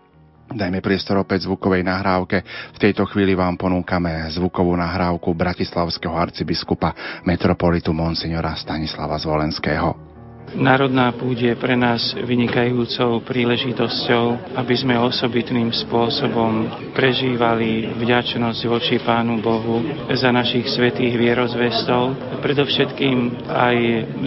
Dajme 0.52 0.84
priestor 0.84 1.16
opäť 1.24 1.48
zvukovej 1.48 1.88
nahrávke. 1.88 2.44
V 2.76 2.82
tejto 2.82 3.08
chvíli 3.08 3.32
vám 3.34 3.56
ponúkame 3.56 4.28
zvukovú 4.36 4.76
nahrávku 4.76 5.32
bratislavského 5.32 6.12
arcibiskupa 6.12 6.92
metropolitu 7.24 7.96
Monsignora 7.96 8.52
Stanislava 8.60 9.16
Zvolenského. 9.16 10.11
Národná 10.52 11.16
púť 11.16 11.48
je 11.48 11.54
pre 11.56 11.80
nás 11.80 12.12
vynikajúcou 12.12 13.24
príležitosťou, 13.24 14.52
aby 14.60 14.76
sme 14.76 15.00
osobitným 15.00 15.72
spôsobom 15.72 16.68
prežívali 16.92 17.88
vďačnosť 17.96 18.62
voči 18.68 19.00
Pánu 19.00 19.40
Bohu 19.40 19.80
za 20.12 20.28
našich 20.36 20.68
svetých 20.68 21.16
vierozvestov, 21.16 22.36
predovšetkým 22.44 23.48
aj 23.48 23.78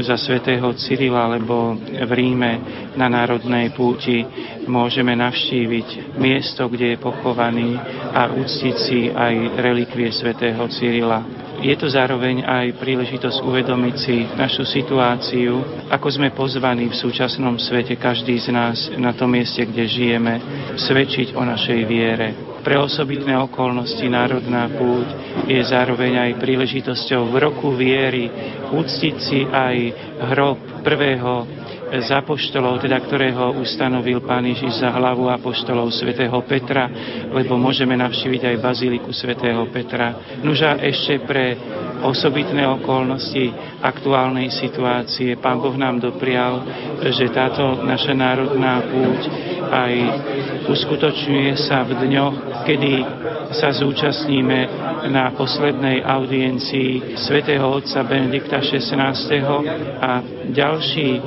za 0.00 0.16
svätého 0.16 0.72
Cyrila, 0.80 1.28
lebo 1.28 1.76
v 1.92 2.10
Ríme 2.16 2.52
na 2.96 3.12
Národnej 3.12 3.76
púti 3.76 4.24
môžeme 4.64 5.12
navštíviť 5.12 6.16
miesto, 6.16 6.72
kde 6.72 6.96
je 6.96 7.04
pochovaný 7.04 7.76
a 8.16 8.32
uctiť 8.32 8.76
si 8.80 9.12
aj 9.12 9.60
relikvie 9.60 10.08
svätého 10.08 10.64
Cyrila. 10.72 11.43
Je 11.64 11.72
to 11.80 11.88
zároveň 11.88 12.44
aj 12.44 12.76
príležitosť 12.76 13.40
uvedomiť 13.40 13.94
si 13.96 14.28
našu 14.36 14.68
situáciu, 14.68 15.64
ako 15.88 16.08
sme 16.12 16.28
pozvaní 16.36 16.92
v 16.92 17.00
súčasnom 17.00 17.56
svete, 17.56 17.96
každý 17.96 18.36
z 18.36 18.52
nás 18.52 18.92
na 19.00 19.16
tom 19.16 19.32
mieste, 19.32 19.64
kde 19.64 19.88
žijeme, 19.88 20.34
svedčiť 20.76 21.32
o 21.32 21.40
našej 21.40 21.80
viere. 21.88 22.36
Pre 22.60 22.76
osobitné 22.84 23.32
okolnosti 23.40 24.04
Národná 24.04 24.68
púť 24.76 25.08
je 25.48 25.60
zároveň 25.64 26.28
aj 26.28 26.40
príležitosťou 26.44 27.32
v 27.32 27.36
roku 27.40 27.72
viery 27.72 28.28
uctiť 28.68 29.16
si 29.16 29.48
aj 29.48 29.76
hrob 30.36 30.84
prvého 30.84 31.63
z 31.92 32.08
apoštolov, 32.14 32.80
teda 32.80 32.96
ktorého 33.02 33.60
ustanovil 33.60 34.24
Pán 34.24 34.48
Ježiš 34.48 34.80
za 34.80 34.90
hlavu 34.90 35.28
apoštolov 35.28 35.92
svätého 35.92 36.36
Petra, 36.48 36.88
lebo 37.30 37.60
môžeme 37.60 37.94
navštíviť 37.98 38.42
aj 38.54 38.62
baziliku 38.62 39.10
svätého 39.12 39.60
Petra. 39.68 40.38
Nuža 40.40 40.80
ešte 40.80 41.20
pre 41.22 41.56
osobitné 42.04 42.64
okolnosti 42.68 43.52
aktuálnej 43.80 44.52
situácie 44.52 45.36
Pán 45.40 45.60
Boh 45.60 45.76
nám 45.76 46.00
doprial, 46.00 46.64
že 47.04 47.32
táto 47.32 47.84
naša 47.84 48.12
národná 48.12 48.80
púť 48.84 49.20
aj 49.64 49.94
uskutočňuje 50.68 51.52
sa 51.56 51.84
v 51.84 52.04
dňoch, 52.08 52.36
kedy 52.64 52.94
sa 53.52 53.70
zúčastníme 53.70 54.58
na 55.12 55.30
poslednej 55.36 56.00
audiencii 56.00 57.20
svätého 57.20 57.68
otca 57.68 58.00
Benedikta 58.02 58.64
XVI. 58.64 59.12
a 60.00 60.24
ďalší 60.48 61.20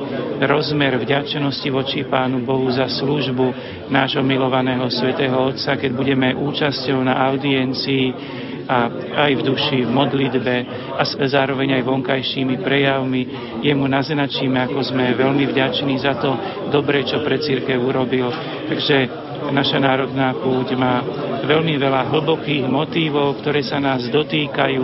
rozmer 0.43 0.97
vďačnosti 0.97 1.69
voči 1.69 2.03
Pánu 2.09 2.41
Bohu 2.41 2.67
za 2.73 2.89
službu 2.89 3.53
nášho 3.93 4.25
milovaného 4.25 4.89
svätého 4.89 5.37
Otca, 5.37 5.77
keď 5.77 5.91
budeme 5.93 6.33
účasťou 6.33 6.99
na 7.05 7.21
audiencii 7.29 8.05
a 8.67 8.91
aj 9.27 9.31
v 9.39 9.41
duši, 9.47 9.77
v 9.87 9.91
modlitbe 9.91 10.55
a 10.99 11.03
zároveň 11.07 11.79
aj 11.79 11.87
vonkajšími 11.87 12.59
prejavmi. 12.59 13.21
Jemu 13.63 13.87
naznačíme, 13.87 14.59
ako 14.67 14.83
sme 14.83 15.15
veľmi 15.15 15.47
vďační 15.47 15.95
za 16.03 16.19
to 16.19 16.35
dobre, 16.69 17.07
čo 17.07 17.23
pre 17.23 17.39
církev 17.39 17.79
urobil. 17.79 18.27
Takže 18.67 19.27
naša 19.51 19.79
národná 19.79 20.35
púť 20.35 20.75
má 20.75 20.99
veľmi 21.47 21.79
veľa 21.79 22.11
hlbokých 22.11 22.67
motívov, 22.67 23.39
ktoré 23.39 23.63
sa 23.63 23.79
nás 23.79 24.03
dotýkajú, 24.11 24.83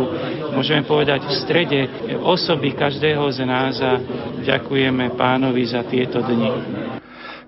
môžeme 0.56 0.88
povedať 0.88 1.28
v 1.28 1.38
strede 1.44 1.80
osoby 2.24 2.72
každého 2.72 3.26
z 3.34 3.40
nás 3.44 3.76
a 3.84 4.00
ďakujeme 4.44 5.18
pánovi 5.20 5.64
za 5.68 5.84
tieto 5.84 6.24
dni. 6.24 6.83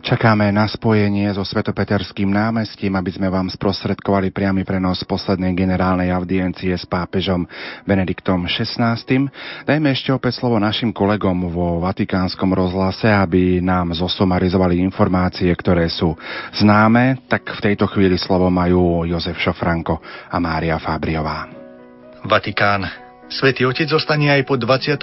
Čakáme 0.06 0.54
na 0.54 0.70
spojenie 0.70 1.34
so 1.34 1.41
Svetopeterským 1.41 2.30
námestím, 2.30 2.94
aby 2.94 3.10
sme 3.10 3.26
vám 3.26 3.50
sprostredkovali 3.50 4.30
priamy 4.30 4.62
prenos 4.62 5.02
poslednej 5.02 5.58
generálnej 5.58 6.13
audiencie 6.13 6.78
s 6.78 6.86
pápežom 6.86 7.50
Benediktom 7.89 8.46
XVI. 8.46 9.02
Dajme 9.65 9.88
ešte 9.89 10.13
opäť 10.13 10.38
slovo 10.38 10.62
našim 10.62 10.94
kolegom 10.94 11.50
vo 11.50 11.82
Vatikánskom 11.82 12.54
rozhlase, 12.54 13.10
aby 13.10 13.58
nám 13.65 13.98
zosumarizovali 13.98 14.78
informácie, 14.78 15.50
ktoré 15.58 15.89
sú 15.89 16.13
známe. 16.54 17.26
Tak 17.26 17.58
v 17.58 17.74
tejto 17.74 17.89
chvíli 17.89 18.22
slovo 18.22 18.46
majú 18.54 19.10
Jozef 19.10 19.41
Šofranko 19.41 20.06
a 20.30 20.38
Mária 20.38 20.78
Fábriová. 20.78 21.50
Vatikán. 22.22 23.05
Svetý 23.25 23.65
Otec 23.65 23.89
zostane 23.89 24.29
aj 24.29 24.45
po 24.45 24.53
28. 24.53 25.01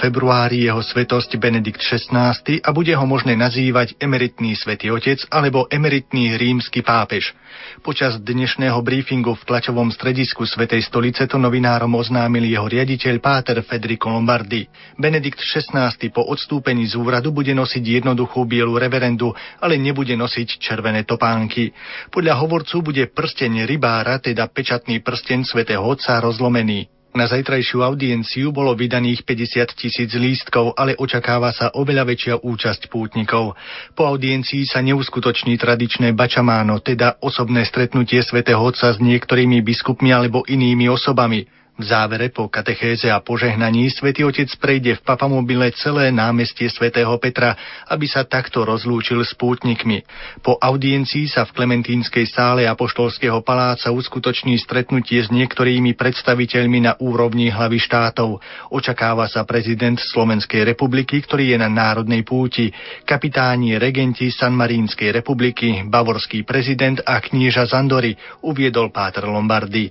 februári 0.00 0.64
jeho 0.64 0.80
svetosť 0.80 1.36
Benedikt 1.36 1.84
XVI 1.84 2.32
a 2.64 2.70
bude 2.72 2.96
ho 2.96 3.04
možné 3.04 3.36
nazývať 3.36 4.00
emeritný 4.00 4.56
Svetý 4.56 4.88
Otec 4.88 5.28
alebo 5.28 5.68
emeritný 5.68 6.40
rímsky 6.40 6.80
pápež. 6.80 7.36
Počas 7.84 8.16
dnešného 8.16 8.80
briefingu 8.80 9.36
v 9.36 9.44
tlačovom 9.44 9.92
stredisku 9.92 10.48
Svetej 10.48 10.88
stolice 10.88 11.28
to 11.28 11.36
novinárom 11.36 11.92
oznámil 12.00 12.48
jeho 12.48 12.64
riaditeľ 12.64 13.20
Páter 13.20 13.60
Federico 13.60 14.08
Lombardi. 14.08 14.64
Benedikt 14.96 15.44
XVI 15.44 15.92
po 16.16 16.24
odstúpení 16.32 16.88
z 16.88 16.96
úradu 16.96 17.28
bude 17.28 17.52
nosiť 17.52 17.84
jednoduchú 18.00 18.40
bielu 18.48 18.72
reverendu, 18.72 19.36
ale 19.60 19.76
nebude 19.76 20.16
nosiť 20.16 20.56
červené 20.56 21.04
topánky. 21.04 21.76
Podľa 22.08 22.40
hovorcu 22.40 22.80
bude 22.80 23.04
prsteň 23.12 23.68
rybára, 23.68 24.16
teda 24.16 24.48
pečatný 24.48 25.04
prsteň 25.04 25.44
svätého 25.44 25.84
Otca 25.84 26.16
rozlomený. 26.24 26.99
Na 27.10 27.26
zajtrajšiu 27.26 27.82
audienciu 27.82 28.54
bolo 28.54 28.70
vydaných 28.78 29.26
50 29.26 29.74
tisíc 29.74 30.14
lístkov, 30.14 30.78
ale 30.78 30.94
očakáva 30.94 31.50
sa 31.50 31.74
oveľa 31.74 32.06
väčšia 32.06 32.34
účasť 32.38 32.86
pútnikov. 32.86 33.58
Po 33.98 34.06
audiencii 34.06 34.62
sa 34.62 34.78
neuskutoční 34.78 35.58
tradičné 35.58 36.14
bačamáno, 36.14 36.78
teda 36.78 37.18
osobné 37.18 37.66
stretnutie 37.66 38.22
svätého 38.22 38.62
Otca 38.62 38.94
s 38.94 39.02
niektorými 39.02 39.58
biskupmi 39.58 40.14
alebo 40.14 40.46
inými 40.46 40.86
osobami. 40.86 41.50
V 41.80 41.88
závere 41.88 42.28
po 42.28 42.52
katechéze 42.52 43.08
a 43.08 43.24
požehnaní 43.24 43.88
svätý 43.88 44.20
Otec 44.20 44.52
prejde 44.60 45.00
v 45.00 45.04
papamobile 45.16 45.72
celé 45.72 46.12
námestie 46.12 46.68
svätého 46.68 47.08
Petra, 47.16 47.56
aby 47.88 48.04
sa 48.04 48.28
takto 48.28 48.68
rozlúčil 48.68 49.24
s 49.24 49.32
pútnikmi. 49.32 50.04
Po 50.44 50.60
audiencii 50.60 51.32
sa 51.32 51.48
v 51.48 51.56
Klementínskej 51.56 52.28
sále 52.28 52.68
Apoštolského 52.68 53.40
paláca 53.40 53.88
uskutoční 53.96 54.60
stretnutie 54.60 55.24
s 55.24 55.32
niektorými 55.32 55.96
predstaviteľmi 55.96 56.84
na 56.84 57.00
úrovni 57.00 57.48
hlavy 57.48 57.80
štátov. 57.80 58.44
Očakáva 58.68 59.24
sa 59.24 59.48
prezident 59.48 59.96
Slovenskej 59.96 60.68
republiky, 60.68 61.24
ktorý 61.24 61.56
je 61.56 61.64
na 61.64 61.72
národnej 61.72 62.28
púti, 62.28 62.68
kapitáni 63.08 63.80
regenti 63.80 64.28
Sanmarínskej 64.28 65.16
republiky, 65.16 65.80
bavorský 65.88 66.44
prezident 66.44 67.00
a 67.08 67.24
knieža 67.24 67.64
Zandory, 67.64 68.12
uviedol 68.44 68.92
Páter 68.92 69.24
Lombardy. 69.24 69.88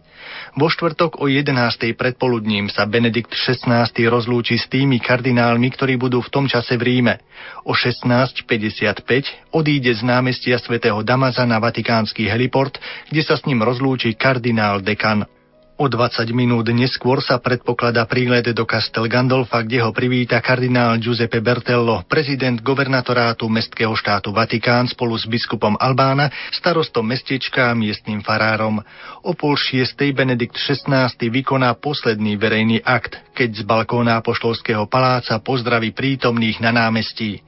Vo 0.54 0.70
štvrtok 0.70 1.18
o 1.18 1.26
11 1.26 1.79
predpoludním 1.96 2.68
sa 2.68 2.84
Benedikt 2.84 3.32
XVI 3.32 3.88
rozlúči 3.88 4.60
s 4.60 4.68
tými 4.68 5.00
kardinálmi, 5.00 5.72
ktorí 5.72 5.96
budú 5.96 6.20
v 6.20 6.30
tom 6.30 6.46
čase 6.46 6.76
v 6.76 6.84
Ríme. 6.84 7.24
O 7.64 7.72
16.55 7.72 9.56
odíde 9.56 9.92
z 9.96 10.02
námestia 10.04 10.60
svätého 10.60 11.00
Damaza 11.08 11.48
na 11.48 11.64
vatikánsky 11.64 12.28
heliport, 12.28 12.76
kde 13.08 13.24
sa 13.24 13.40
s 13.40 13.48
ním 13.48 13.64
rozlúči 13.64 14.12
kardinál 14.20 14.84
Dekan. 14.84 15.39
O 15.80 15.88
20 15.88 16.36
minút 16.36 16.68
neskôr 16.76 17.24
sa 17.24 17.40
predpokladá 17.40 18.04
prílet 18.04 18.52
do 18.52 18.68
Castel 18.68 19.08
Gandolfa, 19.08 19.64
kde 19.64 19.80
ho 19.80 19.96
privíta 19.96 20.36
kardinál 20.44 21.00
Giuseppe 21.00 21.40
Bertello, 21.40 22.04
prezident 22.04 22.60
gobernatorátu 22.60 23.48
Mestského 23.48 23.96
štátu 23.96 24.36
Vatikán 24.36 24.92
spolu 24.92 25.16
s 25.16 25.24
biskupom 25.24 25.80
Albána, 25.80 26.36
starostom 26.52 27.08
mestečka 27.08 27.72
a 27.72 27.80
miestnym 27.80 28.20
farárom. 28.20 28.84
O 29.24 29.32
pol 29.32 29.56
šiestej 29.56 30.12
Benedikt 30.12 30.60
XVI 30.60 31.16
vykoná 31.16 31.72
posledný 31.80 32.36
verejný 32.36 32.84
akt, 32.84 33.16
keď 33.32 33.50
z 33.54 33.62
balkóna 33.64 34.20
Apoštolského 34.20 34.84
paláca 34.92 35.40
pozdraví 35.40 35.96
prítomných 35.96 36.60
na 36.60 36.76
námestí. 36.76 37.40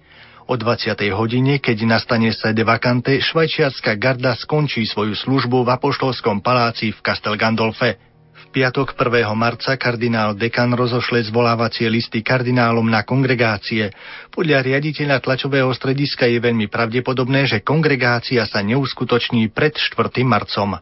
O 0.48 0.56
20. 0.56 0.96
hodine, 1.12 1.60
keď 1.60 1.84
nastane 1.84 2.32
sede 2.32 2.64
vakante, 2.64 3.20
švajčiarska 3.20 4.00
garda 4.00 4.40
skončí 4.40 4.88
svoju 4.88 5.20
službu 5.20 5.68
v 5.68 5.70
Apoštolskom 5.76 6.40
paláci 6.40 6.96
v 6.96 7.00
Castel 7.04 7.36
Gandolfe 7.36 8.11
piatok 8.52 8.94
1. 9.00 9.32
marca 9.32 9.80
kardinál 9.80 10.36
Dekan 10.36 10.76
rozošle 10.76 11.24
zvolávacie 11.32 11.88
listy 11.88 12.20
kardinálom 12.20 12.84
na 12.84 13.08
kongregácie. 13.08 13.96
Podľa 14.30 14.60
riaditeľa 14.68 15.24
tlačového 15.24 15.72
strediska 15.72 16.28
je 16.28 16.44
veľmi 16.44 16.68
pravdepodobné, 16.68 17.48
že 17.48 17.64
kongregácia 17.64 18.44
sa 18.44 18.60
neuskutoční 18.60 19.48
pred 19.56 19.72
4. 19.74 20.28
marcom. 20.28 20.78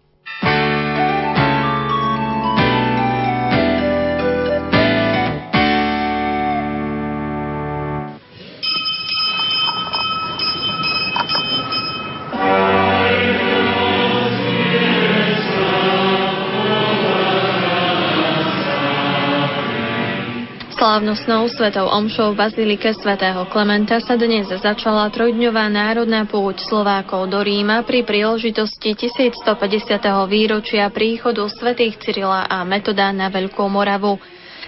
Slávnostnou 20.99 21.47
svetou 21.47 21.87
omšou 21.87 22.35
v 22.35 22.43
Bazilike 22.43 22.91
svätého 22.91 23.47
Klementa 23.47 24.03
sa 24.03 24.19
dnes 24.19 24.51
začala 24.51 25.07
trojdňová 25.07 25.71
národná 25.71 26.27
púť 26.27 26.67
Slovákov 26.67 27.31
do 27.31 27.39
Ríma 27.39 27.87
pri 27.87 28.03
príležitosti 28.03 28.99
1150. 28.99 29.95
výročia 30.27 30.91
príchodu 30.91 31.47
svätých 31.47 31.95
Cyrila 32.03 32.51
a 32.51 32.67
Metoda 32.67 33.15
na 33.15 33.31
Veľkú 33.31 33.63
Moravu. 33.71 34.19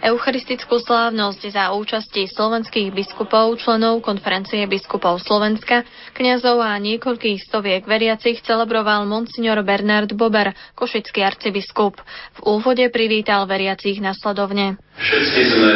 Eucharistickú 0.01 0.81
slávnosť 0.81 1.53
za 1.53 1.77
účasti 1.77 2.25
slovenských 2.25 2.89
biskupov, 2.89 3.53
členov 3.61 4.01
konferencie 4.01 4.65
biskupov 4.65 5.21
Slovenska, 5.21 5.85
kňazov 6.17 6.57
a 6.57 6.73
niekoľkých 6.81 7.45
stoviek 7.45 7.85
veriacich 7.85 8.41
celebroval 8.41 9.05
monsignor 9.05 9.61
Bernard 9.61 10.09
Bober, 10.17 10.57
košický 10.73 11.21
arcibiskup. 11.21 12.01
V 12.33 12.39
úvode 12.49 12.81
privítal 12.89 13.45
veriacich 13.45 14.01
nasledovne. 14.01 14.81
Všetci 14.97 15.41
sme 15.53 15.73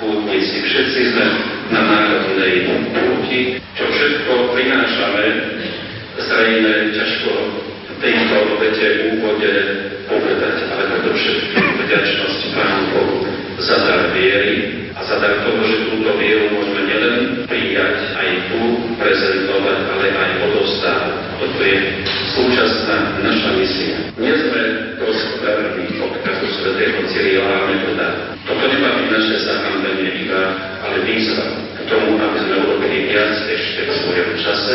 pútnici, 0.00 0.56
všetci 0.72 1.00
sme 1.12 1.26
na 1.76 1.82
národnej 1.84 2.72
púti, 2.88 3.60
čo 3.76 3.84
všetko 3.84 4.56
prinášame, 4.56 5.24
zrejme 6.16 6.72
ťažko 6.96 7.32
tejto 8.00 8.36
obete 8.56 9.12
úvode 9.12 9.52
povedať, 10.08 10.56
ale 10.72 10.84
predovšetkým 10.88 11.66
vďačnosť 11.84 12.02
Pánu 12.02 12.12
Bohu 12.16 12.21
za 13.62 13.78
dar 13.86 14.02
viery 14.10 14.90
a 14.98 15.00
za 15.06 15.16
dar 15.22 15.46
toho, 15.46 15.62
že 15.62 15.86
túto 15.90 16.10
vieru 16.18 16.50
môžeme 16.50 16.82
nielen 16.82 17.16
prijať, 17.46 17.96
aj 18.18 18.28
tu 18.50 18.60
prezentovať, 18.98 19.78
ale 19.86 20.06
aj 20.10 20.30
odostávať. 20.50 21.14
Toto 21.38 21.60
je 21.62 21.78
súčasná 22.34 22.96
naša 23.22 23.50
misia. 23.54 23.96
Nie 24.18 24.34
sme 24.34 24.62
rozpodarní 24.98 25.84
odkazu 26.02 26.46
svätého 26.58 26.98
Cyrila 27.10 27.50
a 27.50 27.66
Metoda. 27.70 28.08
Toto 28.42 28.64
nemá 28.66 28.90
byť 28.98 29.08
naše 29.10 29.36
zahambenie 29.46 30.10
iba, 30.26 30.42
ale 30.82 31.06
výzva 31.06 31.46
k 31.78 31.80
tomu, 31.86 32.18
aby 32.18 32.38
sme 32.42 32.54
urobili 32.66 33.10
viac 33.14 33.34
ešte 33.46 33.80
v 33.86 33.92
svojom 34.06 34.30
čase 34.42 34.74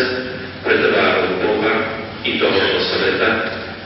pre 0.64 0.76
tvárou 0.80 1.28
Boha 1.44 1.76
i 2.24 2.40
tohoto 2.40 2.80
sveta, 2.84 3.30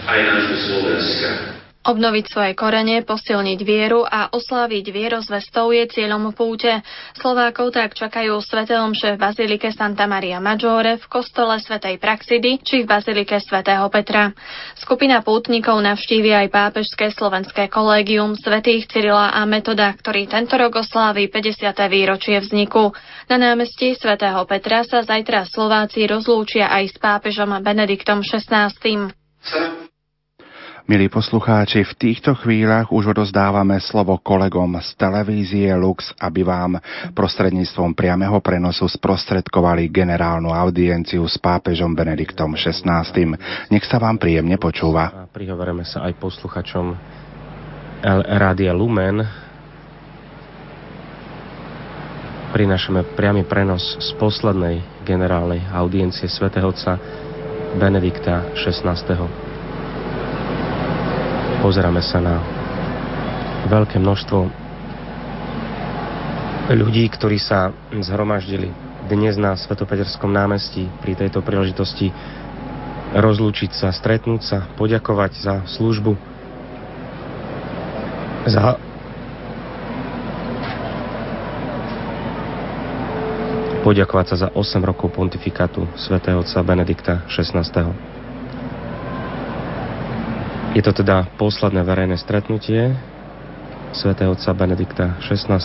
aj 0.09 0.19
nášho 0.25 0.57
Slovenska. 0.57 1.50
Obnoviť 1.81 2.25
svoje 2.29 2.53
korene, 2.53 3.01
posilniť 3.01 3.59
vieru 3.65 4.05
a 4.05 4.29
osláviť 4.29 4.93
vierozvestou 4.93 5.73
je 5.73 5.89
cieľom 5.89 6.29
púte. 6.29 6.69
Slovákov 7.17 7.73
tak 7.73 7.97
čakajú 7.97 8.37
Svete 8.37 8.77
Omše 8.77 9.17
v 9.17 9.21
Bazilike 9.21 9.73
Santa 9.73 10.05
Maria 10.05 10.37
Maggiore, 10.37 11.01
v 11.01 11.05
kostole 11.09 11.57
Svetej 11.57 11.97
Praxidy 11.97 12.61
či 12.61 12.85
v 12.85 12.89
Bazilike 12.89 13.41
Svetého 13.41 13.89
Petra. 13.89 14.29
Skupina 14.77 15.25
pútnikov 15.25 15.81
navštívi 15.81 16.29
aj 16.29 16.53
pápežské 16.53 17.09
slovenské 17.17 17.65
kolégium 17.73 18.37
svätých 18.37 18.85
Cyrila 18.85 19.33
a 19.33 19.41
Metoda, 19.49 19.89
ktorý 19.97 20.29
tento 20.29 20.61
rok 20.61 20.85
oslávi 20.85 21.33
50. 21.33 21.65
výročie 21.89 22.37
vzniku. 22.45 22.93
Na 23.25 23.41
námestí 23.41 23.97
Svetého 23.97 24.45
Petra 24.45 24.85
sa 24.85 25.01
zajtra 25.01 25.49
Slováci 25.49 26.05
rozlúčia 26.05 26.69
aj 26.69 26.93
s 26.93 26.95
pápežom 27.01 27.57
Benediktom 27.65 28.21
XVI. 28.21 28.69
Milí 30.91 31.07
poslucháči, 31.07 31.87
v 31.87 31.93
týchto 31.95 32.35
chvíľach 32.35 32.91
už 32.91 33.15
odozdávame 33.15 33.79
slovo 33.79 34.19
kolegom 34.19 34.75
z 34.83 34.91
televízie 34.99 35.71
Lux, 35.79 36.11
aby 36.19 36.43
vám 36.43 36.83
prostredníctvom 37.15 37.95
priameho 37.95 38.35
prenosu 38.43 38.91
sprostredkovali 38.91 39.87
generálnu 39.87 40.51
audienciu 40.51 41.23
s 41.23 41.39
pápežom 41.39 41.95
Benediktom 41.95 42.59
XVI. 42.59 43.07
Nech 43.71 43.87
sa 43.87 44.03
vám 44.03 44.19
príjemne 44.19 44.59
počúva. 44.59 45.31
Prihovoríme 45.31 45.87
sa 45.87 46.03
aj 46.11 46.19
posluchačom 46.19 46.91
Rádia 48.43 48.75
Lumen. 48.75 49.23
Prinášame 52.51 53.15
priamy 53.15 53.47
prenos 53.47 53.95
z 53.95 54.11
poslednej 54.19 55.07
generálnej 55.07 55.63
audiencie 55.71 56.27
svätého 56.27 56.67
Otca 56.67 56.99
Benedikta 57.79 58.51
XVI 58.59 59.50
pozeráme 61.61 62.01
sa 62.01 62.17
na 62.17 62.41
veľké 63.69 64.01
množstvo 64.01 64.39
ľudí, 66.73 67.05
ktorí 67.13 67.37
sa 67.37 67.69
zhromaždili 67.93 68.73
dnes 69.05 69.37
na 69.37 69.53
Svetopeterskom 69.53 70.33
námestí 70.33 70.89
pri 71.05 71.13
tejto 71.13 71.45
príležitosti 71.45 72.09
rozlúčiť 73.13 73.71
sa, 73.77 73.93
stretnúť 73.93 74.41
sa, 74.41 74.57
poďakovať 74.73 75.31
za 75.37 75.55
službu, 75.69 76.17
za 78.49 78.81
poďakovať 83.85 84.25
sa 84.33 84.35
za 84.37 84.49
8 84.53 84.81
rokov 84.81 85.13
pontifikátu 85.13 85.85
svätého 85.97 86.41
otca 86.41 86.61
Benedikta 86.61 87.25
XVI. 87.29 87.61
Je 90.71 90.79
to 90.79 90.95
teda 90.95 91.27
posledné 91.35 91.83
verejné 91.83 92.15
stretnutie 92.15 92.95
svätého 93.91 94.31
otca 94.31 94.55
Benedikta 94.55 95.19
XVI. 95.19 95.59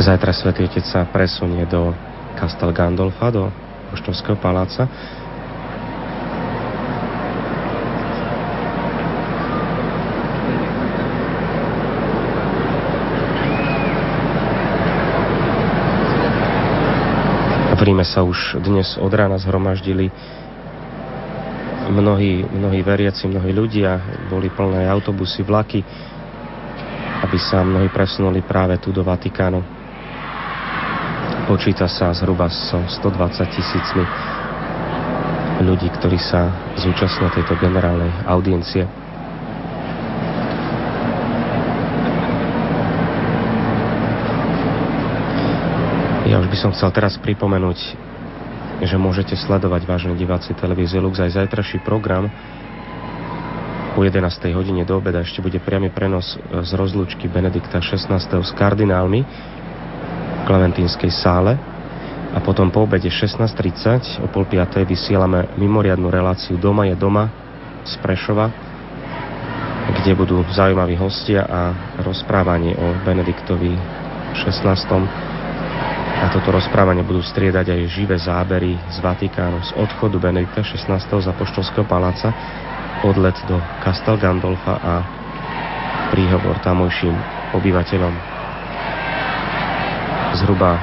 Zajtra 0.00 0.32
svätý 0.32 0.64
Otec 0.64 0.88
sa 0.88 1.04
presunie 1.04 1.68
do 1.68 1.92
Castel 2.40 2.72
Gandolfa, 2.72 3.28
do 3.28 3.52
Poštovského 3.92 4.40
paláca, 4.40 4.88
V 17.86 17.94
Ríme 17.94 18.02
sa 18.02 18.26
už 18.26 18.58
dnes 18.66 18.98
od 18.98 19.14
rána 19.14 19.38
zhromaždili 19.38 20.10
mnohí, 21.86 22.42
mnohí 22.42 22.82
veriaci, 22.82 23.30
mnohí 23.30 23.54
ľudia, 23.54 24.02
boli 24.26 24.50
plné 24.50 24.90
autobusy, 24.90 25.46
vlaky, 25.46 25.86
aby 27.22 27.38
sa 27.38 27.62
mnohí 27.62 27.86
presunuli 27.86 28.42
práve 28.42 28.82
tu 28.82 28.90
do 28.90 29.06
Vatikánu. 29.06 29.62
Počíta 31.46 31.86
sa 31.86 32.10
zhruba 32.10 32.50
so 32.50 32.82
120 32.82 33.54
tisícmi 33.54 34.02
ľudí, 35.62 35.86
ktorí 35.86 36.18
sa 36.18 36.74
zúčastnia 36.82 37.30
tejto 37.30 37.54
generálnej 37.54 38.10
audiencie. 38.26 39.05
Ja 46.26 46.42
už 46.42 46.50
by 46.50 46.58
som 46.58 46.74
chcel 46.74 46.90
teraz 46.90 47.14
pripomenúť, 47.22 47.78
že 48.82 48.98
môžete 48.98 49.38
sledovať, 49.38 49.86
vážne 49.86 50.18
diváci 50.18 50.58
televízie 50.58 50.98
Lux, 50.98 51.22
aj 51.22 51.38
zajtraší 51.38 51.86
program. 51.86 52.26
O 53.94 54.02
11. 54.02 54.26
hodine 54.50 54.82
do 54.82 54.98
obeda 54.98 55.22
ešte 55.22 55.38
bude 55.38 55.62
priamy 55.62 55.94
prenos 55.94 56.34
z 56.50 56.70
rozlúčky 56.74 57.30
Benedikta 57.30 57.78
XVI. 57.78 58.18
s 58.18 58.50
kardinálmi 58.58 59.22
v 59.22 60.40
Klementínskej 60.50 61.14
sále. 61.14 61.54
A 62.34 62.42
potom 62.42 62.74
po 62.74 62.90
obede 62.90 63.06
16.30 63.06 64.18
o 64.18 64.26
pol 64.26 64.50
5. 64.50 64.82
vysielame 64.82 65.54
mimoriadnu 65.54 66.10
reláciu 66.10 66.58
Doma 66.58 66.90
je 66.90 66.98
doma 66.98 67.30
z 67.86 67.94
Prešova, 68.02 68.50
kde 70.02 70.10
budú 70.18 70.42
zaujímaví 70.50 70.98
hostia 70.98 71.46
a 71.46 71.70
rozprávanie 72.02 72.74
o 72.74 72.98
Benediktovi 73.06 73.78
16. 74.42 75.35
A 76.16 76.32
toto 76.32 76.48
rozprávanie 76.48 77.04
budú 77.04 77.20
striedať 77.20 77.76
aj 77.76 77.92
živé 77.92 78.16
zábery 78.16 78.80
z 78.88 78.96
Vatikánu, 79.04 79.60
z 79.60 79.70
odchodu 79.76 80.16
Benedikta 80.16 80.64
16. 80.64 80.88
z 80.96 81.26
Apoštolského 81.28 81.84
paláca, 81.84 82.32
odlet 83.04 83.36
do 83.44 83.60
Castel 83.84 84.16
Gandolfa 84.16 84.80
a 84.80 84.94
príhovor 86.10 86.56
tamojším 86.64 87.12
obyvateľom. 87.52 88.14
Zhruba 90.40 90.80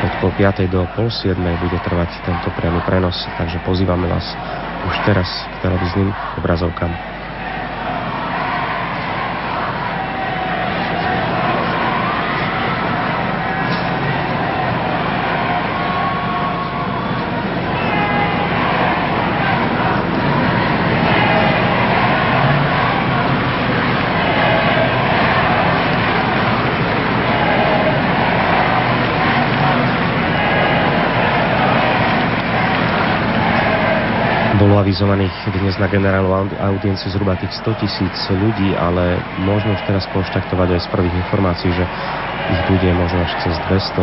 od 0.00 0.12
pol 0.20 0.32
5. 0.36 0.68
do 0.72 0.84
pol 0.96 1.08
7. 1.12 1.36
bude 1.36 1.78
trvať 1.84 2.24
tento 2.24 2.48
priamy 2.56 2.80
prenos, 2.88 3.16
takže 3.36 3.60
pozývame 3.64 4.08
vás 4.08 4.24
už 4.88 4.94
teraz 5.04 5.28
k 5.28 5.54
televíznym 5.68 6.08
obrazovkám. 6.40 7.19
Avizovaných 35.00 35.32
dnes 35.56 35.80
na 35.80 35.88
generálnu 35.88 36.52
audienciu 36.60 37.08
zhruba 37.08 37.32
tých 37.40 37.56
100 37.64 37.72
tisíc 37.80 38.12
ľudí, 38.36 38.76
ale 38.76 39.16
môžeme 39.40 39.72
už 39.72 39.88
teraz 39.88 40.04
konštaktovať 40.12 40.76
aj 40.76 40.80
z 40.84 40.88
prvých 40.92 41.16
informácií, 41.24 41.72
že 41.72 41.88
ich 42.52 42.60
bude 42.68 42.84
možno 42.92 43.24
až 43.24 43.32
cez 43.40 43.56
200 43.64 43.96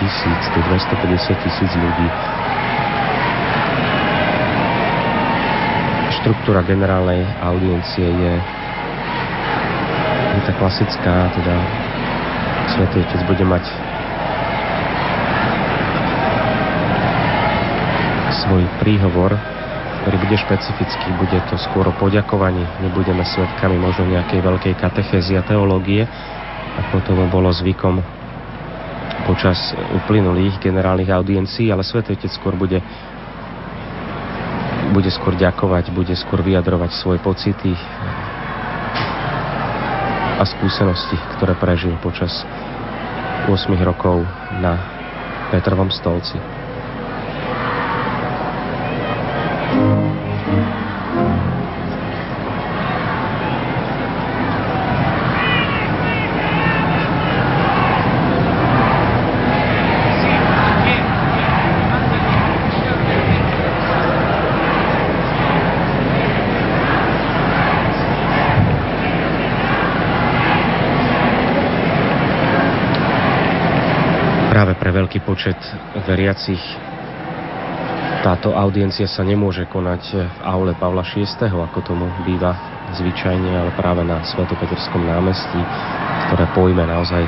tisíc, 0.00 0.42
250 0.56 1.44
tisíc 1.44 1.68
ľudí. 1.76 2.08
Štruktúra 6.16 6.64
generálnej 6.64 7.28
audiencie 7.44 8.08
je, 8.08 8.32
je 10.32 10.40
tá 10.48 10.52
klasická, 10.56 11.28
teda 11.36 11.54
Svetý 12.72 13.04
Otec 13.04 13.20
bude 13.28 13.44
mať 13.44 13.68
svoj 18.48 18.64
príhovor 18.80 19.36
ktorý 20.02 20.16
bude 20.22 20.36
špecifický, 20.38 21.08
bude 21.18 21.38
to 21.50 21.56
skôr 21.58 21.88
o 21.90 21.94
poďakovaní. 21.96 22.62
Nebudeme 22.80 23.26
svetkami 23.26 23.76
možno 23.76 24.06
nejakej 24.06 24.40
veľkej 24.40 24.74
katechézy 24.78 25.34
a 25.34 25.42
teológie, 25.42 26.06
ako 26.86 27.02
to 27.02 27.12
bolo 27.28 27.50
zvykom 27.50 27.98
počas 29.26 29.76
uplynulých 29.92 30.56
generálnych 30.62 31.10
audiencií, 31.12 31.68
ale 31.68 31.84
Svetý 31.84 32.16
skôr 32.30 32.56
bude 32.56 32.80
bude 34.88 35.12
skôr 35.12 35.36
ďakovať, 35.36 35.92
bude 35.92 36.16
skôr 36.16 36.40
vyjadrovať 36.40 36.96
svoje 36.96 37.20
pocity 37.20 37.76
a 40.38 40.44
skúsenosti, 40.48 41.18
ktoré 41.36 41.52
prežil 41.60 41.92
počas 42.00 42.46
8 43.46 43.68
rokov 43.84 44.24
na 44.64 44.80
Petrovom 45.52 45.92
stolci. 45.92 46.57
Počet 75.38 75.62
veriacich 76.02 76.58
táto 78.26 78.58
audiencia 78.58 79.06
sa 79.06 79.22
nemôže 79.22 79.70
konať 79.70 80.02
v 80.18 80.38
aule 80.42 80.74
Pavla 80.74 81.06
VI, 81.06 81.30
ako 81.46 81.78
tomu 81.78 82.10
býva 82.26 82.58
zvyčajne, 82.98 83.46
ale 83.46 83.70
práve 83.78 84.02
na 84.02 84.18
Svetopeterskom 84.26 84.98
námestí, 84.98 85.62
ktoré 86.26 86.42
pojme 86.58 86.82
naozaj 86.82 87.22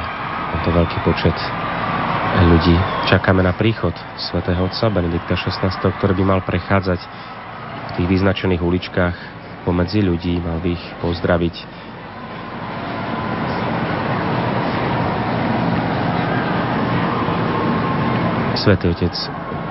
tento 0.50 0.70
veľký 0.74 0.98
počet 1.06 1.38
ľudí. 2.50 2.74
Čakáme 3.06 3.46
na 3.46 3.54
príchod 3.54 3.94
svätého 4.18 4.58
Otca 4.66 4.90
Benedikta 4.90 5.38
XVI, 5.38 5.70
ktorý 5.70 6.18
by 6.18 6.24
mal 6.26 6.40
prechádzať 6.42 6.98
v 6.98 7.90
tých 7.94 8.06
vyznačených 8.10 8.58
uličkách 8.58 9.16
pomedzi 9.62 10.02
ľudí, 10.02 10.42
mal 10.42 10.58
by 10.58 10.74
ich 10.74 10.84
pozdraviť 10.98 11.79
Svetý 18.60 18.92
Otec 18.92 19.16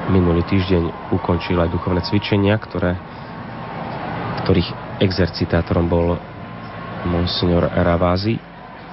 minulý 0.10 0.42
týždeň 0.50 1.14
ukončil 1.14 1.62
aj 1.62 1.70
duchovné 1.70 2.02
cvičenia, 2.10 2.58
ktoré, 2.58 2.98
ktorých 4.42 4.98
exercitátorom 4.98 5.86
bol 5.86 6.18
monsignor 7.06 7.70
Ravázy, 7.70 8.42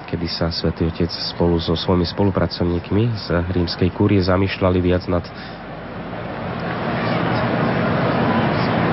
kedy 0.05 0.27
sa 0.29 0.53
Svetý 0.53 0.85
Otec 0.85 1.09
spolu 1.09 1.57
so 1.57 1.73
svojimi 1.73 2.05
spolupracovníkmi 2.13 3.03
z 3.09 3.41
rímskej 3.49 3.89
kúrie 3.97 4.21
zamýšľali 4.21 4.79
viac 4.85 5.09
nad 5.09 5.25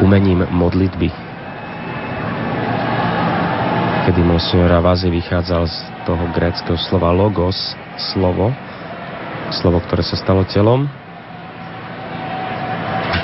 umením 0.00 0.48
modlitby. 0.56 1.12
Kedy 4.08 4.20
monsignor 4.24 4.72
Ravázy 4.72 5.12
vychádzal 5.12 5.68
z 5.68 5.76
toho 6.08 6.24
gréckého 6.32 6.80
slova 6.80 7.12
logos, 7.12 7.76
slovo, 8.00 8.56
slovo, 9.52 9.82
ktoré 9.84 10.00
sa 10.06 10.16
stalo 10.16 10.46
telom. 10.48 10.88